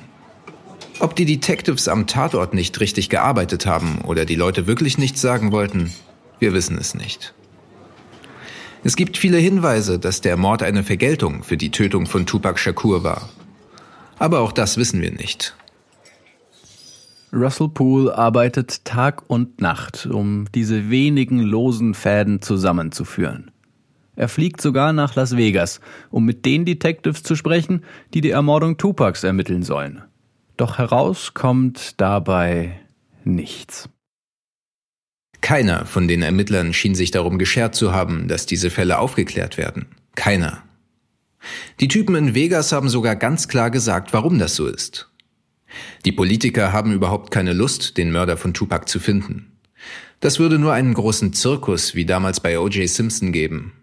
Ob 1.00 1.16
die 1.16 1.26
Detectives 1.26 1.88
am 1.88 2.08
Tatort 2.08 2.54
nicht 2.54 2.80
richtig 2.80 3.10
gearbeitet 3.10 3.66
haben 3.66 4.00
oder 4.02 4.26
die 4.26 4.36
Leute 4.36 4.66
wirklich 4.66 4.98
nichts 4.98 5.22
sagen 5.22 5.52
wollten, 5.52 5.94
wir 6.40 6.54
wissen 6.54 6.78
es 6.78 6.96
nicht. 6.96 7.34
Es 8.86 8.96
gibt 8.96 9.18
viele 9.18 9.40
Hinweise, 9.40 9.98
dass 9.98 10.22
der 10.22 10.38
Mord 10.38 10.62
eine 10.62 10.84
Vergeltung 10.84 11.42
für 11.42 11.58
die 11.58 11.72
Tötung 11.72 12.06
von 12.06 12.28
Tupac 12.28 12.60
Shakur 12.60 13.04
war. 13.04 13.30
Aber 14.20 14.42
auch 14.42 14.52
das 14.52 14.78
wissen 14.78 15.02
wir 15.02 15.12
nicht. 15.12 15.56
Russell 17.34 17.70
Poole 17.70 18.16
arbeitet 18.16 18.86
Tag 18.86 19.24
und 19.28 19.60
Nacht, 19.60 20.06
um 20.06 20.46
diese 20.54 20.92
wenigen 20.92 21.40
losen 21.40 21.96
Fäden 21.96 22.44
zusammenzuführen. 22.44 23.50
Er 24.16 24.30
fliegt 24.30 24.62
sogar 24.62 24.94
nach 24.94 25.16
Las 25.16 25.36
Vegas, 25.36 25.80
um 26.12 26.24
mit 26.24 26.46
den 26.46 26.64
Detectives 26.64 27.24
zu 27.24 27.36
sprechen, 27.36 27.84
die 28.14 28.22
die 28.22 28.30
Ermordung 28.30 28.78
Tupacs 28.78 29.24
ermitteln 29.24 29.64
sollen. 29.64 30.04
Doch 30.58 30.78
heraus 30.78 31.34
kommt 31.34 32.00
dabei 32.00 32.80
nichts. 33.24 33.90
Keiner 35.42 35.86
von 35.86 36.08
den 36.08 36.22
Ermittlern 36.22 36.74
schien 36.74 36.96
sich 36.96 37.12
darum 37.12 37.38
geschert 37.38 37.76
zu 37.76 37.94
haben, 37.94 38.28
dass 38.28 38.46
diese 38.46 38.70
Fälle 38.70 39.00
aufgeklärt 39.00 39.58
werden. 39.58 39.88
Keiner. 40.16 40.64
Die 41.80 41.88
Typen 41.88 42.16
in 42.16 42.34
Vegas 42.34 42.72
haben 42.72 42.90
sogar 42.90 43.16
ganz 43.16 43.48
klar 43.48 43.70
gesagt, 43.70 44.14
warum 44.14 44.40
das 44.40 44.56
so 44.56 44.68
ist. 44.68 45.10
Die 46.06 46.12
Politiker 46.12 46.72
haben 46.72 46.94
überhaupt 46.94 47.32
keine 47.32 47.54
Lust, 47.54 47.98
den 47.98 48.12
Mörder 48.12 48.38
von 48.38 48.54
Tupac 48.54 48.88
zu 48.88 49.00
finden. 49.00 49.52
Das 50.20 50.40
würde 50.40 50.58
nur 50.58 50.74
einen 50.74 50.94
großen 50.94 51.34
Zirkus 51.34 51.96
wie 51.96 52.06
damals 52.06 52.40
bei 52.40 52.58
O.J. 52.60 52.90
Simpson 52.90 53.32
geben. 53.32 53.74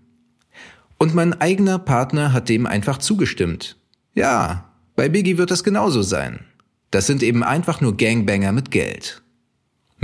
Und 0.98 1.14
mein 1.14 1.40
eigener 1.40 1.78
Partner 1.78 2.32
hat 2.32 2.48
dem 2.48 2.66
einfach 2.66 2.98
zugestimmt. 2.98 3.76
Ja, 4.14 4.72
bei 4.96 5.08
Biggie 5.08 5.38
wird 5.38 5.50
das 5.50 5.64
genauso 5.64 6.02
sein. 6.02 6.40
Das 6.90 7.06
sind 7.06 7.22
eben 7.22 7.42
einfach 7.42 7.80
nur 7.80 7.96
Gangbanger 7.96 8.52
mit 8.52 8.70
Geld. 8.70 9.21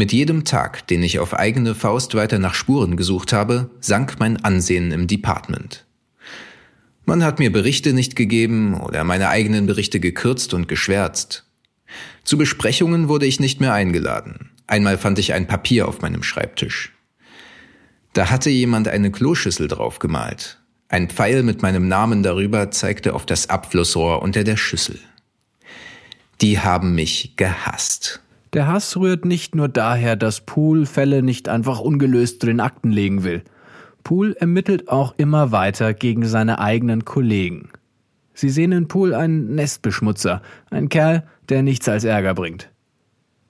Mit 0.01 0.13
jedem 0.13 0.45
Tag, 0.45 0.87
den 0.87 1.03
ich 1.03 1.19
auf 1.19 1.35
eigene 1.35 1.75
Faust 1.75 2.15
weiter 2.15 2.39
nach 2.39 2.55
Spuren 2.55 2.97
gesucht 2.97 3.33
habe, 3.33 3.69
sank 3.81 4.21
mein 4.21 4.37
Ansehen 4.45 4.93
im 4.93 5.09
Department. 5.09 5.87
Man 7.05 7.25
hat 7.25 7.41
mir 7.41 7.51
Berichte 7.51 7.93
nicht 7.93 8.15
gegeben 8.15 8.81
oder 8.81 9.03
meine 9.03 9.29
eigenen 9.29 9.67
Berichte 9.67 9.99
gekürzt 9.99 10.55
und 10.55 10.69
geschwärzt. 10.69 11.51
Zu 12.23 12.39
Besprechungen 12.39 13.09
wurde 13.09 13.27
ich 13.27 13.41
nicht 13.41 13.61
mehr 13.61 13.73
eingeladen. 13.73 14.51
Einmal 14.69 14.99
fand 14.99 15.19
ich 15.19 15.33
ein 15.33 15.49
Papier 15.49 15.89
auf 15.89 16.01
meinem 16.01 16.23
Schreibtisch. 16.23 16.93
Da 18.13 18.31
hatte 18.31 18.51
jemand 18.51 18.87
eine 18.87 19.11
Kloschüssel 19.11 19.67
draufgemalt. 19.67 20.61
Ein 20.89 21.09
Pfeil 21.09 21.43
mit 21.43 21.61
meinem 21.63 21.89
Namen 21.89 22.23
darüber 22.23 22.71
zeigte 22.71 23.15
auf 23.15 23.27
das 23.27 23.51
Abflussrohr 23.51 24.23
unter 24.23 24.45
der 24.45 24.57
Schüssel. 24.57 25.01
Die 26.41 26.61
haben 26.61 26.95
mich 26.95 27.35
gehasst. 27.35 28.23
Der 28.55 28.67
Hass 28.67 28.97
rührt 28.97 29.25
nicht 29.25 29.55
nur 29.55 29.69
daher, 29.69 30.17
dass 30.17 30.41
Poole 30.41 30.87
Fälle 30.87 31.23
nicht 31.23 31.49
einfach 31.49 31.81
ungelöst 31.81 32.41
zu 32.41 32.47
den 32.47 32.61
Akten 32.61 32.91
legen 32.91 33.23
will. 33.23 33.43
Poole 34.05 34.35
ermittelt 34.37 34.89
auch 34.89 35.15
immer 35.19 35.53
weiter 35.53 35.93
gegen 35.93 36.25
seine 36.25 36.59
eigenen 36.59 37.05
Kollegen. 37.05 37.69
Sie 38.33 38.49
sehen 38.49 38.73
in 38.73 38.89
Poole 38.89 39.19
einen 39.19 39.55
Nestbeschmutzer, 39.55 40.41
einen 40.71 40.89
Kerl, 40.89 41.25
der 41.49 41.63
nichts 41.63 41.89
als 41.89 42.05
Ärger 42.05 42.35
bringt. 42.35 42.71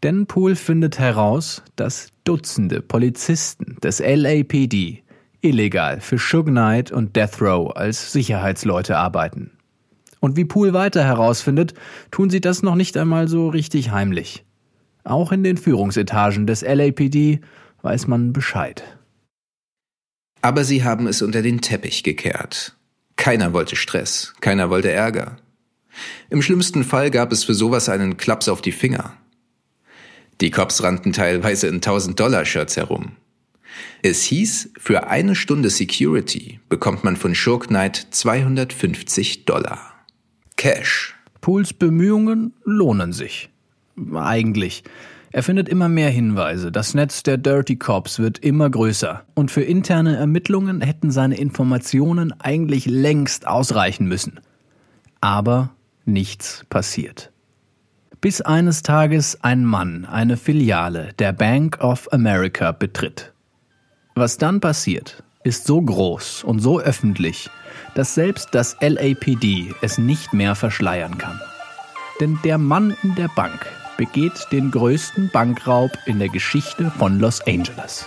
Denn 0.03 0.27
Poole 0.27 0.57
findet 0.57 0.99
heraus, 0.99 1.63
dass 1.77 2.11
Dutzende 2.25 2.83
Polizisten 2.83 3.77
des 3.83 4.01
LAPD 4.01 5.03
illegal 5.41 6.01
für 6.01 6.19
Suge 6.19 6.51
Knight 6.51 6.91
und 6.91 7.17
Death 7.17 7.41
Row 7.41 7.75
als 7.75 8.13
Sicherheitsleute 8.13 8.97
arbeiten. 8.97 9.53
Und 10.21 10.37
wie 10.37 10.45
Poole 10.45 10.73
weiter 10.73 11.05
herausfindet, 11.05 11.75
tun 12.11 12.31
sie 12.31 12.41
das 12.41 12.63
noch 12.63 12.75
nicht 12.75 12.97
einmal 12.97 13.29
so 13.29 13.49
richtig 13.49 13.93
heimlich. 13.93 14.45
Auch 15.05 15.33
in 15.33 15.43
den 15.43 15.57
Führungsetagen 15.57 16.47
des 16.47 16.63
LAPD 16.63 17.41
weiß 17.83 18.07
man 18.07 18.33
Bescheid. 18.33 18.83
Aber 20.43 20.65
sie 20.65 20.85
haben 20.85 21.07
es 21.07 21.23
unter 21.23 21.43
den 21.43 21.61
Teppich 21.61 22.03
gekehrt. 22.03 22.77
Keiner 23.17 23.53
wollte 23.53 23.77
Stress, 23.77 24.35
keiner 24.41 24.71
wollte 24.71 24.91
Ärger. 24.91 25.39
Im 26.31 26.43
schlimmsten 26.43 26.85
Fall 26.85 27.11
gab 27.11 27.33
es 27.33 27.45
für 27.45 27.55
sowas 27.55 27.89
einen 27.89 28.17
Klaps 28.17 28.49
auf 28.49 28.63
die 28.63 28.73
Finger. 28.73 29.17
Die 30.41 30.51
Cops 30.51 30.83
rannten 30.83 31.13
teilweise 31.13 31.67
in 31.67 31.81
1000-Dollar-Shirts 31.81 32.77
herum. 32.77 33.17
Es 34.03 34.23
hieß, 34.23 34.71
für 34.79 35.09
eine 35.09 35.35
Stunde 35.35 35.71
Security 35.71 36.61
bekommt 36.69 37.03
man 37.03 37.17
von 37.17 37.35
Shurk 37.35 37.69
Knight 37.69 38.07
250 38.11 39.45
Dollar. 39.45 39.95
Cash. 40.57 41.17
Pools 41.41 41.73
Bemühungen 41.73 42.55
lohnen 42.65 43.13
sich. 43.13 43.51
Eigentlich. 44.15 44.85
Er 45.31 45.43
findet 45.43 45.69
immer 45.69 45.89
mehr 45.89 46.11
Hinweise. 46.11 46.73
Das 46.73 46.95
Netz 46.95 47.23
der 47.23 47.37
Dirty 47.37 47.77
Cops 47.77 48.19
wird 48.19 48.39
immer 48.39 48.71
größer. 48.71 49.25
Und 49.35 49.51
für 49.51 49.63
interne 49.63 50.17
Ermittlungen 50.17 50.81
hätten 50.81 51.11
seine 51.11 51.37
Informationen 51.37 52.33
eigentlich 52.41 52.87
längst 52.87 53.47
ausreichen 53.47 54.07
müssen. 54.07 54.41
Aber 55.21 55.71
nichts 56.07 56.65
passiert. 56.71 57.31
Bis 58.21 58.41
eines 58.41 58.83
Tages 58.83 59.39
ein 59.45 59.65
Mann 59.65 60.05
eine 60.07 60.37
Filiale 60.37 61.11
der 61.19 61.33
Bank 61.33 61.79
of 61.81 62.13
America 62.13 62.73
betritt. 62.73 63.33
Was 64.15 64.39
dann 64.39 64.61
passiert, 64.61 65.23
ist 65.45 65.67
so 65.67 65.81
groß 65.81 66.43
und 66.43 66.59
so 66.59 66.81
öffentlich, 66.81 67.49
dass 67.95 68.15
selbst 68.15 68.49
das 68.53 68.77
LAPD 68.81 69.73
es 69.83 69.99
nicht 69.99 70.33
mehr 70.33 70.55
verschleiern 70.55 71.19
kann. 71.19 71.41
Denn 72.21 72.39
der 72.43 72.59
Mann 72.59 72.97
in 73.05 73.15
der 73.15 73.29
Bank 73.29 73.67
begeht 73.99 74.47
den 74.53 74.71
größten 74.71 75.29
Bankraub 75.29 75.99
in 76.07 76.19
der 76.19 76.31
Geschichte 76.31 76.91
von 76.99 77.19
Los 77.19 77.43
Angeles. 77.47 78.07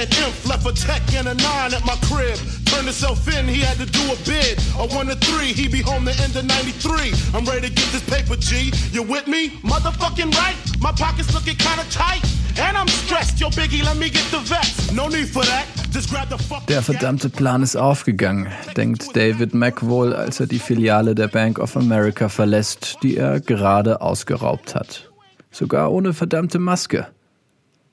Man 0.00 0.08
Imp 0.24 0.48
left 0.48 0.66
a 0.66 0.72
tech 0.72 1.02
and 1.12 1.28
a 1.28 1.34
nine 1.34 1.74
at 1.74 1.84
my 1.84 1.94
crib. 2.08 2.38
Turned 2.64 2.86
himself 2.86 3.28
in, 3.36 3.46
he 3.46 3.60
had 3.60 3.76
to 3.76 3.84
do 3.84 4.00
a 4.10 4.16
bid. 4.24 4.56
A 4.78 4.86
one 4.96 5.08
to 5.08 5.16
three, 5.16 5.52
he 5.52 5.68
be 5.68 5.82
home 5.82 6.06
the 6.06 6.16
end 6.24 6.34
of 6.36 6.46
93. 6.46 7.12
I'm 7.34 7.44
ready 7.44 7.68
to 7.68 7.74
get 7.74 7.84
this 7.92 8.04
paper, 8.08 8.36
G. 8.36 8.72
You 8.92 9.02
with 9.02 9.26
me? 9.26 9.50
Motherfucking 9.60 10.32
right. 10.36 10.56
My 10.80 10.92
pockets 10.92 11.34
looking 11.34 11.56
kinda 11.56 11.84
tight. 11.90 12.24
And 12.58 12.78
I'm 12.78 12.88
stressed. 12.88 13.40
Yo, 13.40 13.50
Biggie, 13.50 13.84
let 13.84 13.98
me 13.98 14.08
get 14.08 14.24
the 14.30 14.38
vest. 14.38 14.94
No 14.94 15.08
need 15.08 15.28
for 15.28 15.44
that. 15.44 15.66
Der 16.68 16.82
verdammte 16.82 17.28
Plan 17.28 17.62
ist 17.62 17.76
aufgegangen, 17.76 18.48
denkt 18.76 19.14
David 19.14 19.52
Mack 19.54 19.82
wohl, 19.86 20.14
als 20.14 20.40
er 20.40 20.46
die 20.46 20.60
Filiale 20.60 21.14
der 21.14 21.28
Bank 21.28 21.58
of 21.58 21.76
America 21.76 22.30
verlässt, 22.30 22.96
die 23.02 23.18
er 23.18 23.40
gerade 23.40 24.00
ausgeraubt 24.00 24.74
hat. 24.74 25.10
Sogar 25.50 25.90
ohne 25.90 26.14
verdammte 26.14 26.58
Maske. 26.58 27.08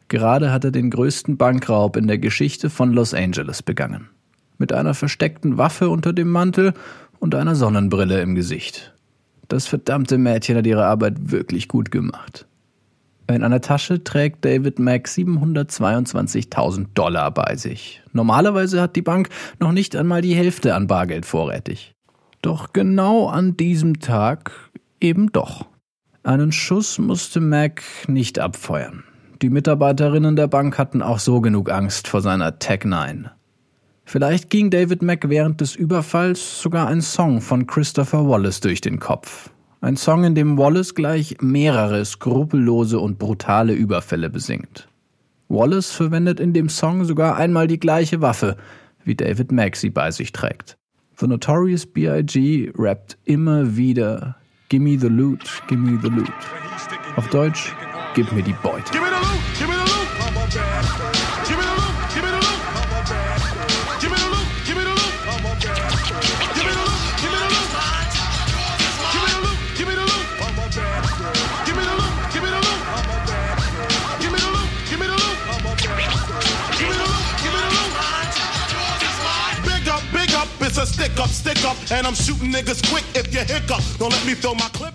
Gerade 0.08 0.52
hat 0.52 0.64
er 0.64 0.72
den 0.72 0.90
größten 0.90 1.38
Bankraub 1.38 1.98
in 1.98 2.08
der 2.08 2.18
Geschichte 2.18 2.70
von 2.70 2.94
Los 2.94 3.14
Angeles 3.14 3.62
begangen. 3.62 4.10
mit 4.58 4.74
einer 4.74 4.94
versteckten 4.94 5.58
Waffe 5.58 5.90
unter 5.90 6.14
dem 6.14 6.30
Mantel 6.30 6.74
und 7.20 7.36
einer 7.36 7.56
Sonnenbrille 7.56 8.22
im 8.22 8.36
Gesicht. 8.36 8.94
Das 9.48 9.68
verdammte 9.68 10.18
Mädchen 10.18 10.58
hat 10.58 10.68
ihre 10.68 10.86
Arbeit 10.86 11.32
wirklich 11.32 11.68
gut 11.68 11.92
gemacht. 11.92 12.48
In 13.30 13.44
einer 13.44 13.62
Tasche 13.62 14.04
trägt 14.04 14.46
David 14.46 14.80
Mack 14.80 15.08
722.000 15.08 16.88
Dollar 16.94 17.32
bei 17.32 17.56
sich. 17.56 18.02
Normalerweise 18.14 18.82
hat 18.82 18.96
die 18.96 19.02
Bank 19.02 19.30
noch 19.60 19.74
nicht 19.74 19.96
einmal 19.96 20.22
die 20.22 20.34
Hälfte 20.34 20.76
an 20.76 20.88
Bargeld 20.88 21.26
vorrätig. 21.26 21.94
Doch 22.42 22.72
genau 22.72 23.28
an 23.28 23.58
diesem 23.58 24.00
Tag 24.00 24.52
eben 25.02 25.32
doch. 25.32 25.66
Einen 26.24 26.52
Schuss 26.52 27.00
musste 27.00 27.42
Mac 27.42 27.84
nicht 28.08 28.40
abfeuern. 28.40 29.04
Die 29.44 29.52
Mitarbeiterinnen 29.52 30.36
der 30.36 30.48
Bank 30.48 30.80
hatten 30.80 31.04
auch 31.04 31.20
so 31.20 31.42
genug 31.42 31.70
Angst 31.70 32.08
vor 32.08 32.22
seiner 32.22 32.58
Tech 32.58 32.86
9. 32.86 33.30
Vielleicht 34.04 34.50
ging 34.50 34.72
David 34.72 35.04
Mack 35.04 35.30
während 35.30 35.62
des 35.62 35.76
Überfalls 35.76 36.60
sogar 36.60 36.88
ein 36.88 37.02
Song 37.02 37.42
von 37.42 37.68
Christopher 37.68 38.28
Wallace 38.28 38.62
durch 38.62 38.82
den 38.82 39.00
Kopf. 39.00 39.52
Ein 39.80 39.96
Song, 39.96 40.24
in 40.24 40.34
dem 40.34 40.58
Wallace 40.58 40.96
gleich 40.96 41.38
mehrere 41.40 42.04
skrupellose 42.04 43.00
und 43.00 43.20
brutale 43.20 43.74
Überfälle 43.74 44.32
besingt. 44.32 44.88
Wallace 45.50 45.92
verwendet 45.92 46.40
in 46.40 46.54
dem 46.54 46.68
Song 46.68 47.06
sogar 47.06 47.36
einmal 47.36 47.68
die 47.68 47.80
gleiche 47.80 48.22
Waffe, 48.22 48.58
wie 49.04 49.14
David 49.14 49.52
Mack 49.52 49.76
sie 49.76 49.92
bei 49.92 50.10
sich 50.10 50.32
trägt. 50.32 50.78
The 51.20 51.28
Notorious 51.28 51.86
B.I.G. 51.86 52.72
rappt 52.76 53.18
immer 53.26 53.78
wieder 53.78 54.36
Gimme 54.70 55.00
the 55.00 55.08
loot, 55.08 55.62
gimme 55.68 56.00
the 56.02 56.10
loot. 56.10 56.34
Auf 57.16 57.28
Deutsch, 57.30 57.74
gib 58.18 58.32
mir 58.32 58.42
die 58.42 58.54
Beute. 58.64 58.92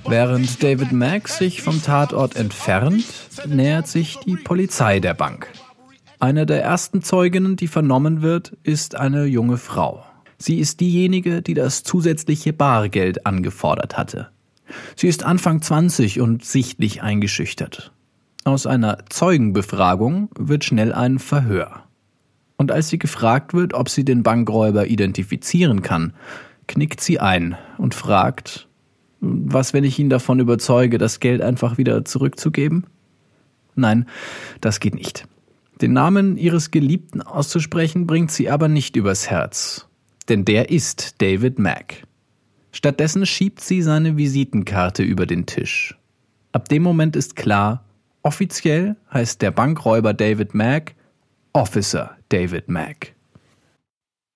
Während 0.07 0.63
David 0.63 0.93
Mack 0.93 1.29
sich 1.29 1.61
vom 1.61 1.83
Tatort 1.83 2.37
entfernt, 2.37 3.05
nähert 3.49 3.89
sich 3.89 4.17
die 4.19 4.37
Polizei 4.37 5.01
der 5.01 5.15
Bank. 5.15 5.49
Eine 6.21 6.47
der 6.47 6.63
ersten 6.63 7.03
Zeuginnen, 7.03 7.57
die 7.57 7.67
vernommen 7.67 8.23
wird, 8.23 8.57
ist 8.63 8.95
eine 8.95 9.25
junge 9.25 9.57
Frau. 9.57 10.05
Sie 10.39 10.61
ist 10.61 10.79
diejenige, 10.79 11.43
die 11.43 11.55
das 11.55 11.83
zusätzliche 11.83 12.53
Bargeld 12.53 13.27
angefordert 13.27 13.99
hatte. 13.99 14.29
Sie 14.95 15.09
ist 15.09 15.25
Anfang 15.25 15.63
20 15.63 16.21
und 16.21 16.45
sichtlich 16.45 17.03
eingeschüchtert. 17.03 17.91
Aus 18.45 18.67
einer 18.67 18.99
Zeugenbefragung 19.09 20.31
wird 20.39 20.63
schnell 20.63 20.93
ein 20.93 21.19
Verhör. 21.19 21.83
Und 22.63 22.71
als 22.71 22.91
sie 22.91 22.99
gefragt 22.99 23.55
wird, 23.55 23.75
ob 23.75 23.89
sie 23.89 24.05
den 24.05 24.23
Bankräuber 24.23 24.87
identifizieren 24.87 25.83
kann, 25.83 26.13
knickt 26.69 27.01
sie 27.01 27.19
ein 27.19 27.57
und 27.77 27.93
fragt, 27.93 28.69
was, 29.19 29.73
wenn 29.73 29.83
ich 29.83 29.99
ihn 29.99 30.09
davon 30.09 30.39
überzeuge, 30.39 30.97
das 30.97 31.19
Geld 31.19 31.43
einfach 31.43 31.77
wieder 31.77 32.05
zurückzugeben? 32.05 32.87
Nein, 33.75 34.07
das 34.61 34.79
geht 34.79 34.95
nicht. 34.95 35.27
Den 35.81 35.93
Namen 35.93 36.37
ihres 36.37 36.71
Geliebten 36.71 37.21
auszusprechen 37.21 38.07
bringt 38.07 38.31
sie 38.31 38.49
aber 38.49 38.69
nicht 38.69 38.95
übers 38.95 39.29
Herz, 39.29 39.89
denn 40.29 40.45
der 40.45 40.71
ist 40.71 41.21
David 41.21 41.59
Mack. 41.59 42.05
Stattdessen 42.71 43.27
schiebt 43.27 43.59
sie 43.61 43.83
seine 43.83 44.17
Visitenkarte 44.17 45.03
über 45.03 45.27
den 45.27 45.47
Tisch. 45.47 45.99
Ab 46.53 46.69
dem 46.69 46.85
Moment 46.85 47.17
ist 47.17 47.35
klar, 47.35 47.83
offiziell 48.23 48.95
heißt 49.13 49.43
der 49.43 49.51
Bankräuber 49.51 50.15
David 50.15 50.55
Mack 50.55 50.95
Officer 51.55 52.17
David 52.33 52.69
Mack. 52.69 53.13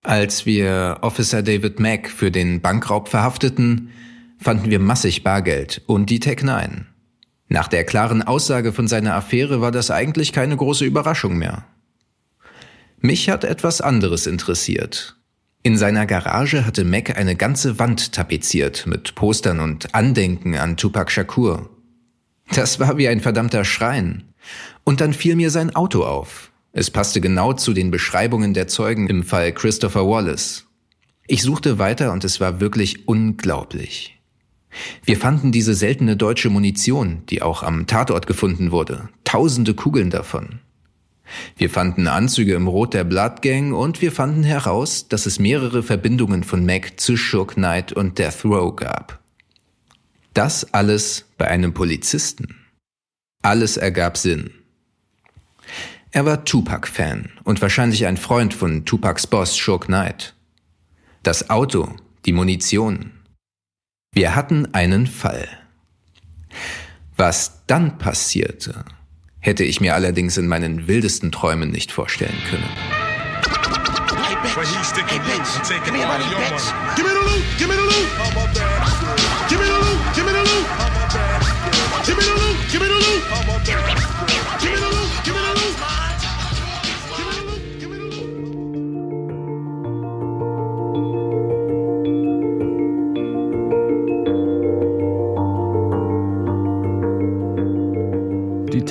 Als 0.02 0.44
wir 0.44 0.98
Officer 1.00 1.42
David 1.42 1.80
Mack 1.80 2.10
für 2.10 2.30
den 2.30 2.60
Bankraub 2.60 3.08
verhafteten, 3.08 3.90
fanden 4.38 4.70
wir 4.70 4.78
massig 4.78 5.24
Bargeld 5.24 5.82
und 5.86 6.10
die 6.10 6.20
Tech 6.20 6.42
9. 6.42 6.86
Nach 7.48 7.68
der 7.68 7.84
klaren 7.84 8.22
Aussage 8.22 8.74
von 8.74 8.86
seiner 8.86 9.14
Affäre 9.14 9.62
war 9.62 9.72
das 9.72 9.90
eigentlich 9.90 10.32
keine 10.34 10.56
große 10.56 10.84
Überraschung 10.84 11.38
mehr. 11.38 11.64
Mich 13.00 13.30
hat 13.30 13.44
etwas 13.44 13.80
anderes 13.80 14.26
interessiert. 14.26 15.16
In 15.62 15.78
seiner 15.78 16.04
Garage 16.04 16.66
hatte 16.66 16.84
Mac 16.84 17.16
eine 17.16 17.34
ganze 17.34 17.78
Wand 17.78 18.12
tapeziert 18.12 18.86
mit 18.86 19.14
Postern 19.14 19.60
und 19.60 19.94
Andenken 19.94 20.56
an 20.56 20.76
Tupac 20.76 21.10
Shakur. 21.10 21.70
Das 22.52 22.78
war 22.78 22.98
wie 22.98 23.08
ein 23.08 23.20
verdammter 23.20 23.64
Schrein. 23.64 24.24
Und 24.84 25.00
dann 25.00 25.14
fiel 25.14 25.34
mir 25.34 25.50
sein 25.50 25.74
Auto 25.74 26.04
auf. 26.04 26.52
Es 26.78 26.90
passte 26.90 27.22
genau 27.22 27.54
zu 27.54 27.72
den 27.72 27.90
Beschreibungen 27.90 28.52
der 28.52 28.68
Zeugen 28.68 29.08
im 29.08 29.22
Fall 29.22 29.50
Christopher 29.52 30.06
Wallace. 30.06 30.66
Ich 31.26 31.40
suchte 31.40 31.78
weiter 31.78 32.12
und 32.12 32.22
es 32.22 32.38
war 32.38 32.60
wirklich 32.60 33.08
unglaublich. 33.08 34.20
Wir 35.02 35.16
fanden 35.16 35.52
diese 35.52 35.72
seltene 35.72 36.18
deutsche 36.18 36.50
Munition, 36.50 37.22
die 37.30 37.40
auch 37.40 37.62
am 37.62 37.86
Tatort 37.86 38.26
gefunden 38.26 38.72
wurde, 38.72 39.08
tausende 39.24 39.72
Kugeln 39.72 40.10
davon. 40.10 40.58
Wir 41.56 41.70
fanden 41.70 42.08
Anzüge 42.08 42.52
im 42.52 42.68
Rot 42.68 42.92
der 42.92 43.04
Blood 43.04 43.40
Gang 43.40 43.72
und 43.72 44.02
wir 44.02 44.12
fanden 44.12 44.42
heraus, 44.42 45.08
dass 45.08 45.24
es 45.24 45.38
mehrere 45.38 45.82
Verbindungen 45.82 46.44
von 46.44 46.66
Mac 46.66 47.00
zu 47.00 47.16
Shook 47.16 47.54
Knight 47.54 47.94
und 47.94 48.18
Death 48.18 48.44
Row 48.44 48.76
gab. 48.76 49.18
Das 50.34 50.74
alles 50.74 51.24
bei 51.38 51.48
einem 51.48 51.72
Polizisten. 51.72 52.54
Alles 53.40 53.78
ergab 53.78 54.18
Sinn. 54.18 54.50
Er 56.16 56.24
war 56.24 56.46
Tupac-Fan 56.46 57.28
und 57.44 57.60
wahrscheinlich 57.60 58.06
ein 58.06 58.16
Freund 58.16 58.54
von 58.54 58.86
Tupacs 58.86 59.26
Boss 59.26 59.54
Shook 59.54 59.84
Knight. 59.84 60.32
Das 61.22 61.50
Auto, 61.50 61.94
die 62.24 62.32
Munition. 62.32 63.10
Wir 64.14 64.34
hatten 64.34 64.72
einen 64.72 65.06
Fall. 65.06 65.46
Was 67.18 67.66
dann 67.66 67.98
passierte, 67.98 68.86
hätte 69.40 69.62
ich 69.62 69.82
mir 69.82 69.94
allerdings 69.94 70.38
in 70.38 70.48
meinen 70.48 70.88
wildesten 70.88 71.32
Träumen 71.32 71.70
nicht 71.70 71.92
vorstellen 71.92 72.38
können. 72.48 72.64
Hey, 80.14 80.25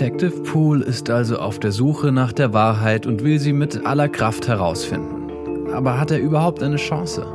Detective 0.05 0.43
Poole 0.43 0.85
ist 0.85 1.09
also 1.09 1.39
auf 1.39 1.57
der 1.57 1.71
Suche 1.71 2.11
nach 2.11 2.31
der 2.31 2.53
Wahrheit 2.53 3.07
und 3.07 3.23
will 3.23 3.39
sie 3.39 3.53
mit 3.53 3.87
aller 3.87 4.07
Kraft 4.07 4.47
herausfinden. 4.47 5.71
Aber 5.73 5.99
hat 5.99 6.11
er 6.11 6.19
überhaupt 6.19 6.61
eine 6.61 6.75
Chance? 6.75 7.25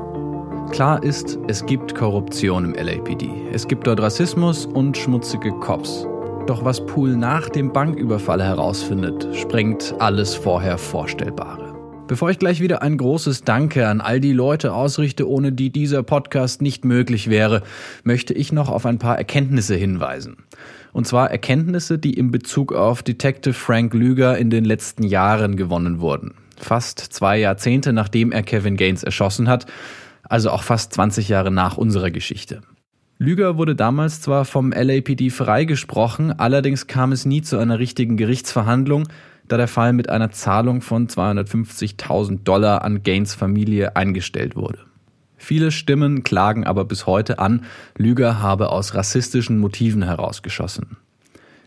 Klar 0.70 1.02
ist, 1.02 1.36
es 1.48 1.66
gibt 1.66 1.96
Korruption 1.96 2.66
im 2.66 2.74
LAPD. 2.74 3.28
Es 3.52 3.66
gibt 3.66 3.88
dort 3.88 4.00
Rassismus 4.00 4.66
und 4.66 4.96
schmutzige 4.96 5.50
Cops. 5.50 6.06
Doch 6.46 6.64
was 6.64 6.86
Poole 6.86 7.16
nach 7.16 7.48
dem 7.48 7.72
Banküberfall 7.72 8.40
herausfindet, 8.40 9.26
sprengt 9.34 9.92
alles 9.98 10.36
vorher 10.36 10.78
Vorstellbare. 10.78 11.69
Bevor 12.10 12.28
ich 12.28 12.40
gleich 12.40 12.60
wieder 12.60 12.82
ein 12.82 12.96
großes 12.96 13.44
Danke 13.44 13.86
an 13.86 14.00
all 14.00 14.18
die 14.18 14.32
Leute 14.32 14.74
ausrichte, 14.74 15.28
ohne 15.28 15.52
die 15.52 15.70
dieser 15.70 16.02
Podcast 16.02 16.60
nicht 16.60 16.84
möglich 16.84 17.30
wäre, 17.30 17.62
möchte 18.02 18.34
ich 18.34 18.50
noch 18.50 18.68
auf 18.68 18.84
ein 18.84 18.98
paar 18.98 19.16
Erkenntnisse 19.16 19.76
hinweisen. 19.76 20.38
Und 20.92 21.06
zwar 21.06 21.30
Erkenntnisse, 21.30 22.00
die 22.00 22.14
in 22.14 22.32
Bezug 22.32 22.72
auf 22.72 23.04
Detective 23.04 23.54
Frank 23.54 23.94
Lüger 23.94 24.36
in 24.38 24.50
den 24.50 24.64
letzten 24.64 25.04
Jahren 25.04 25.54
gewonnen 25.54 26.00
wurden. 26.00 26.34
Fast 26.58 26.98
zwei 26.98 27.38
Jahrzehnte 27.38 27.92
nachdem 27.92 28.32
er 28.32 28.42
Kevin 28.42 28.76
Gaines 28.76 29.04
erschossen 29.04 29.48
hat, 29.48 29.66
also 30.24 30.50
auch 30.50 30.64
fast 30.64 30.92
20 30.92 31.28
Jahre 31.28 31.52
nach 31.52 31.76
unserer 31.76 32.10
Geschichte. 32.10 32.62
Lüger 33.18 33.56
wurde 33.56 33.76
damals 33.76 34.20
zwar 34.20 34.46
vom 34.46 34.72
LAPD 34.72 35.30
freigesprochen, 35.30 36.32
allerdings 36.32 36.88
kam 36.88 37.12
es 37.12 37.24
nie 37.24 37.42
zu 37.42 37.58
einer 37.58 37.78
richtigen 37.78 38.16
Gerichtsverhandlung, 38.16 39.06
da 39.50 39.56
der 39.56 39.68
Fall 39.68 39.92
mit 39.92 40.08
einer 40.08 40.30
Zahlung 40.30 40.80
von 40.80 41.08
250.000 41.08 42.44
Dollar 42.44 42.82
an 42.82 43.02
Gaines 43.02 43.34
Familie 43.34 43.96
eingestellt 43.96 44.54
wurde. 44.54 44.78
Viele 45.36 45.72
Stimmen 45.72 46.22
klagen 46.22 46.64
aber 46.64 46.84
bis 46.84 47.06
heute 47.06 47.38
an, 47.38 47.64
Lüger 47.96 48.40
habe 48.40 48.70
aus 48.70 48.94
rassistischen 48.94 49.58
Motiven 49.58 50.02
herausgeschossen. 50.02 50.98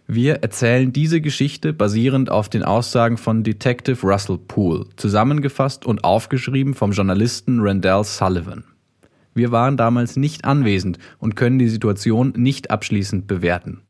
Wir 0.07 0.35
erzählen 0.43 0.93
diese 0.93 1.21
Geschichte 1.21 1.73
basierend 1.73 2.29
auf 2.29 2.47
den 2.47 2.63
Aussagen 2.63 3.17
von 3.17 3.43
Detective 3.43 4.05
Russell 4.05 4.37
Poole, 4.37 4.85
zusammengefasst 4.95 5.85
und 5.85 6.03
aufgeschrieben 6.03 6.75
vom 6.75 6.91
Journalisten 6.91 7.59
Randall 7.61 8.03
Sullivan. 8.03 8.63
Wir 9.33 9.51
waren 9.51 9.75
damals 9.75 10.15
nicht 10.15 10.45
anwesend 10.45 10.99
und 11.19 11.35
können 11.35 11.59
die 11.59 11.69
Situation 11.69 12.33
nicht 12.37 12.71
abschließend 12.71 13.27
bewerten. 13.27 13.81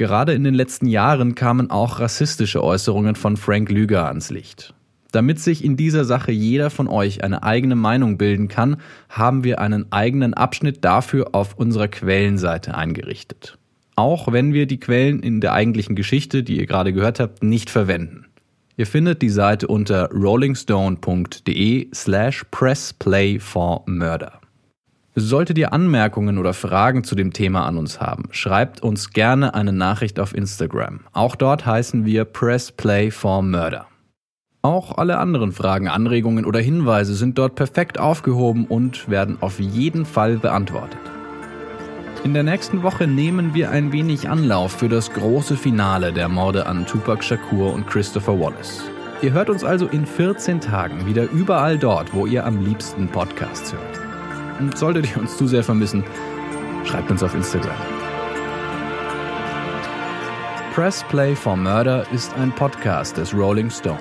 Gerade 0.00 0.32
in 0.32 0.44
den 0.44 0.54
letzten 0.54 0.86
Jahren 0.86 1.34
kamen 1.34 1.70
auch 1.70 2.00
rassistische 2.00 2.64
Äußerungen 2.64 3.16
von 3.16 3.36
Frank 3.36 3.68
Lüger 3.68 4.06
ans 4.06 4.30
Licht. 4.30 4.72
Damit 5.12 5.40
sich 5.40 5.62
in 5.62 5.76
dieser 5.76 6.06
Sache 6.06 6.32
jeder 6.32 6.70
von 6.70 6.88
euch 6.88 7.22
eine 7.22 7.42
eigene 7.42 7.76
Meinung 7.76 8.16
bilden 8.16 8.48
kann, 8.48 8.78
haben 9.10 9.44
wir 9.44 9.60
einen 9.60 9.92
eigenen 9.92 10.32
Abschnitt 10.32 10.86
dafür 10.86 11.34
auf 11.34 11.52
unserer 11.58 11.88
Quellenseite 11.88 12.74
eingerichtet. 12.74 13.58
Auch 13.94 14.32
wenn 14.32 14.54
wir 14.54 14.64
die 14.64 14.80
Quellen 14.80 15.20
in 15.20 15.42
der 15.42 15.52
eigentlichen 15.52 15.96
Geschichte, 15.96 16.42
die 16.42 16.58
ihr 16.58 16.66
gerade 16.66 16.94
gehört 16.94 17.20
habt, 17.20 17.42
nicht 17.42 17.68
verwenden. 17.68 18.24
Ihr 18.78 18.86
findet 18.86 19.20
die 19.20 19.28
Seite 19.28 19.66
unter 19.66 20.08
rollingstone.de 20.12 21.88
slash 21.92 22.46
pressplay 22.50 23.38
for 23.38 23.82
murder. 23.84 24.39
Solltet 25.16 25.58
ihr 25.58 25.72
Anmerkungen 25.72 26.38
oder 26.38 26.54
Fragen 26.54 27.02
zu 27.02 27.16
dem 27.16 27.32
Thema 27.32 27.66
an 27.66 27.76
uns 27.76 28.00
haben, 28.00 28.28
schreibt 28.30 28.80
uns 28.80 29.10
gerne 29.10 29.54
eine 29.54 29.72
Nachricht 29.72 30.20
auf 30.20 30.34
Instagram. 30.34 31.00
Auch 31.12 31.34
dort 31.34 31.66
heißen 31.66 32.04
wir 32.04 32.24
Press 32.24 32.70
Play 32.70 33.10
for 33.10 33.42
Murder. 33.42 33.86
Auch 34.62 34.98
alle 34.98 35.18
anderen 35.18 35.52
Fragen, 35.52 35.88
Anregungen 35.88 36.44
oder 36.44 36.60
Hinweise 36.60 37.14
sind 37.14 37.38
dort 37.38 37.56
perfekt 37.56 37.98
aufgehoben 37.98 38.66
und 38.66 39.08
werden 39.08 39.38
auf 39.40 39.58
jeden 39.58 40.04
Fall 40.04 40.36
beantwortet. 40.36 41.00
In 42.22 42.34
der 42.34 42.42
nächsten 42.42 42.82
Woche 42.82 43.06
nehmen 43.06 43.54
wir 43.54 43.70
ein 43.70 43.92
wenig 43.92 44.28
Anlauf 44.28 44.72
für 44.72 44.90
das 44.90 45.12
große 45.12 45.56
Finale 45.56 46.12
der 46.12 46.28
Morde 46.28 46.66
an 46.66 46.86
Tupac 46.86 47.24
Shakur 47.24 47.72
und 47.72 47.86
Christopher 47.86 48.38
Wallace. 48.38 48.84
Ihr 49.22 49.32
hört 49.32 49.50
uns 49.50 49.64
also 49.64 49.86
in 49.86 50.06
14 50.06 50.60
Tagen 50.60 51.06
wieder 51.06 51.30
überall 51.30 51.78
dort, 51.78 52.14
wo 52.14 52.26
ihr 52.26 52.44
am 52.44 52.64
liebsten 52.64 53.08
Podcasts 53.08 53.72
hört. 53.72 53.99
Und 54.60 54.76
solltet 54.76 55.10
ihr 55.10 55.18
uns 55.18 55.36
zu 55.38 55.46
sehr 55.46 55.64
vermissen, 55.64 56.04
schreibt 56.84 57.10
uns 57.10 57.22
auf 57.22 57.34
Instagram. 57.34 57.74
Press 60.74 61.02
Play 61.08 61.34
for 61.34 61.56
Murder 61.56 62.04
ist 62.12 62.32
ein 62.34 62.52
Podcast 62.52 63.16
des 63.16 63.34
Rolling 63.34 63.70
Stone. 63.70 63.98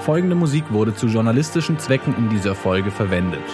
Folgende 0.00 0.34
Musik 0.34 0.64
wurde 0.70 0.94
zu 0.94 1.06
journalistischen 1.06 1.78
Zwecken 1.78 2.16
in 2.16 2.30
dieser 2.30 2.54
Folge 2.54 2.90
verwendet. 2.90 3.44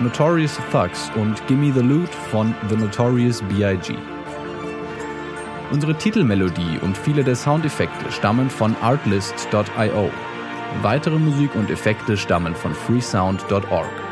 Notorious 0.00 0.58
Thugs 0.72 1.10
und 1.14 1.46
Gimme 1.46 1.72
the 1.72 1.80
Loot 1.80 2.10
von 2.30 2.54
The 2.68 2.76
Notorious 2.76 3.40
B.I.G. 3.42 3.94
Unsere 5.70 5.94
Titelmelodie 5.94 6.78
und 6.82 6.96
viele 6.96 7.22
der 7.22 7.36
Soundeffekte 7.36 8.10
stammen 8.10 8.50
von 8.50 8.74
artlist.io. 8.80 10.10
Weitere 10.82 11.18
Musik 11.18 11.54
und 11.54 11.70
Effekte 11.70 12.16
stammen 12.16 12.54
von 12.54 12.74
freesound.org. 12.74 14.07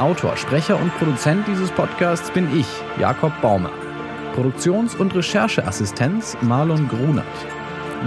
Autor, 0.00 0.36
Sprecher 0.36 0.80
und 0.80 0.96
Produzent 0.96 1.46
dieses 1.46 1.70
Podcasts 1.70 2.30
bin 2.30 2.58
ich, 2.58 2.66
Jakob 2.98 3.32
Baumer. 3.42 3.70
Produktions- 4.34 4.94
und 4.94 5.14
Rechercheassistenz 5.14 6.38
Marlon 6.40 6.88
Grunert. 6.88 7.26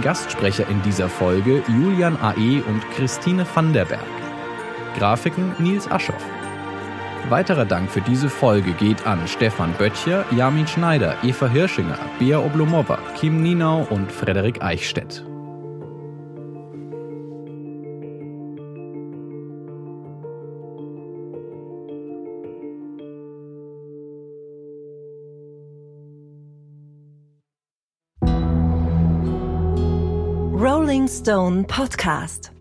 Gastsprecher 0.02 0.68
in 0.68 0.82
dieser 0.82 1.08
Folge 1.08 1.62
Julian 1.68 2.16
A.E. 2.20 2.62
und 2.66 2.82
Christine 2.96 3.46
van 3.54 3.72
der 3.72 3.84
Berg. 3.84 4.00
Grafiken 4.98 5.54
Nils 5.58 5.88
Aschoff. 5.88 6.24
Weiterer 7.28 7.64
Dank 7.64 7.90
für 7.90 8.00
diese 8.00 8.28
Folge 8.28 8.72
geht 8.72 9.06
an 9.06 9.26
Stefan 9.28 9.72
Böttcher, 9.74 10.24
Jamin 10.32 10.66
Schneider, 10.66 11.16
Eva 11.22 11.46
Hirschinger, 11.46 11.98
Bea 12.18 12.38
Oblomova, 12.38 12.98
Kim 13.16 13.40
Nienau 13.40 13.86
und 13.88 14.10
Frederik 14.10 14.62
Eichstädt. 14.62 15.24
Stone 31.08 31.64
Podcast. 31.64 32.53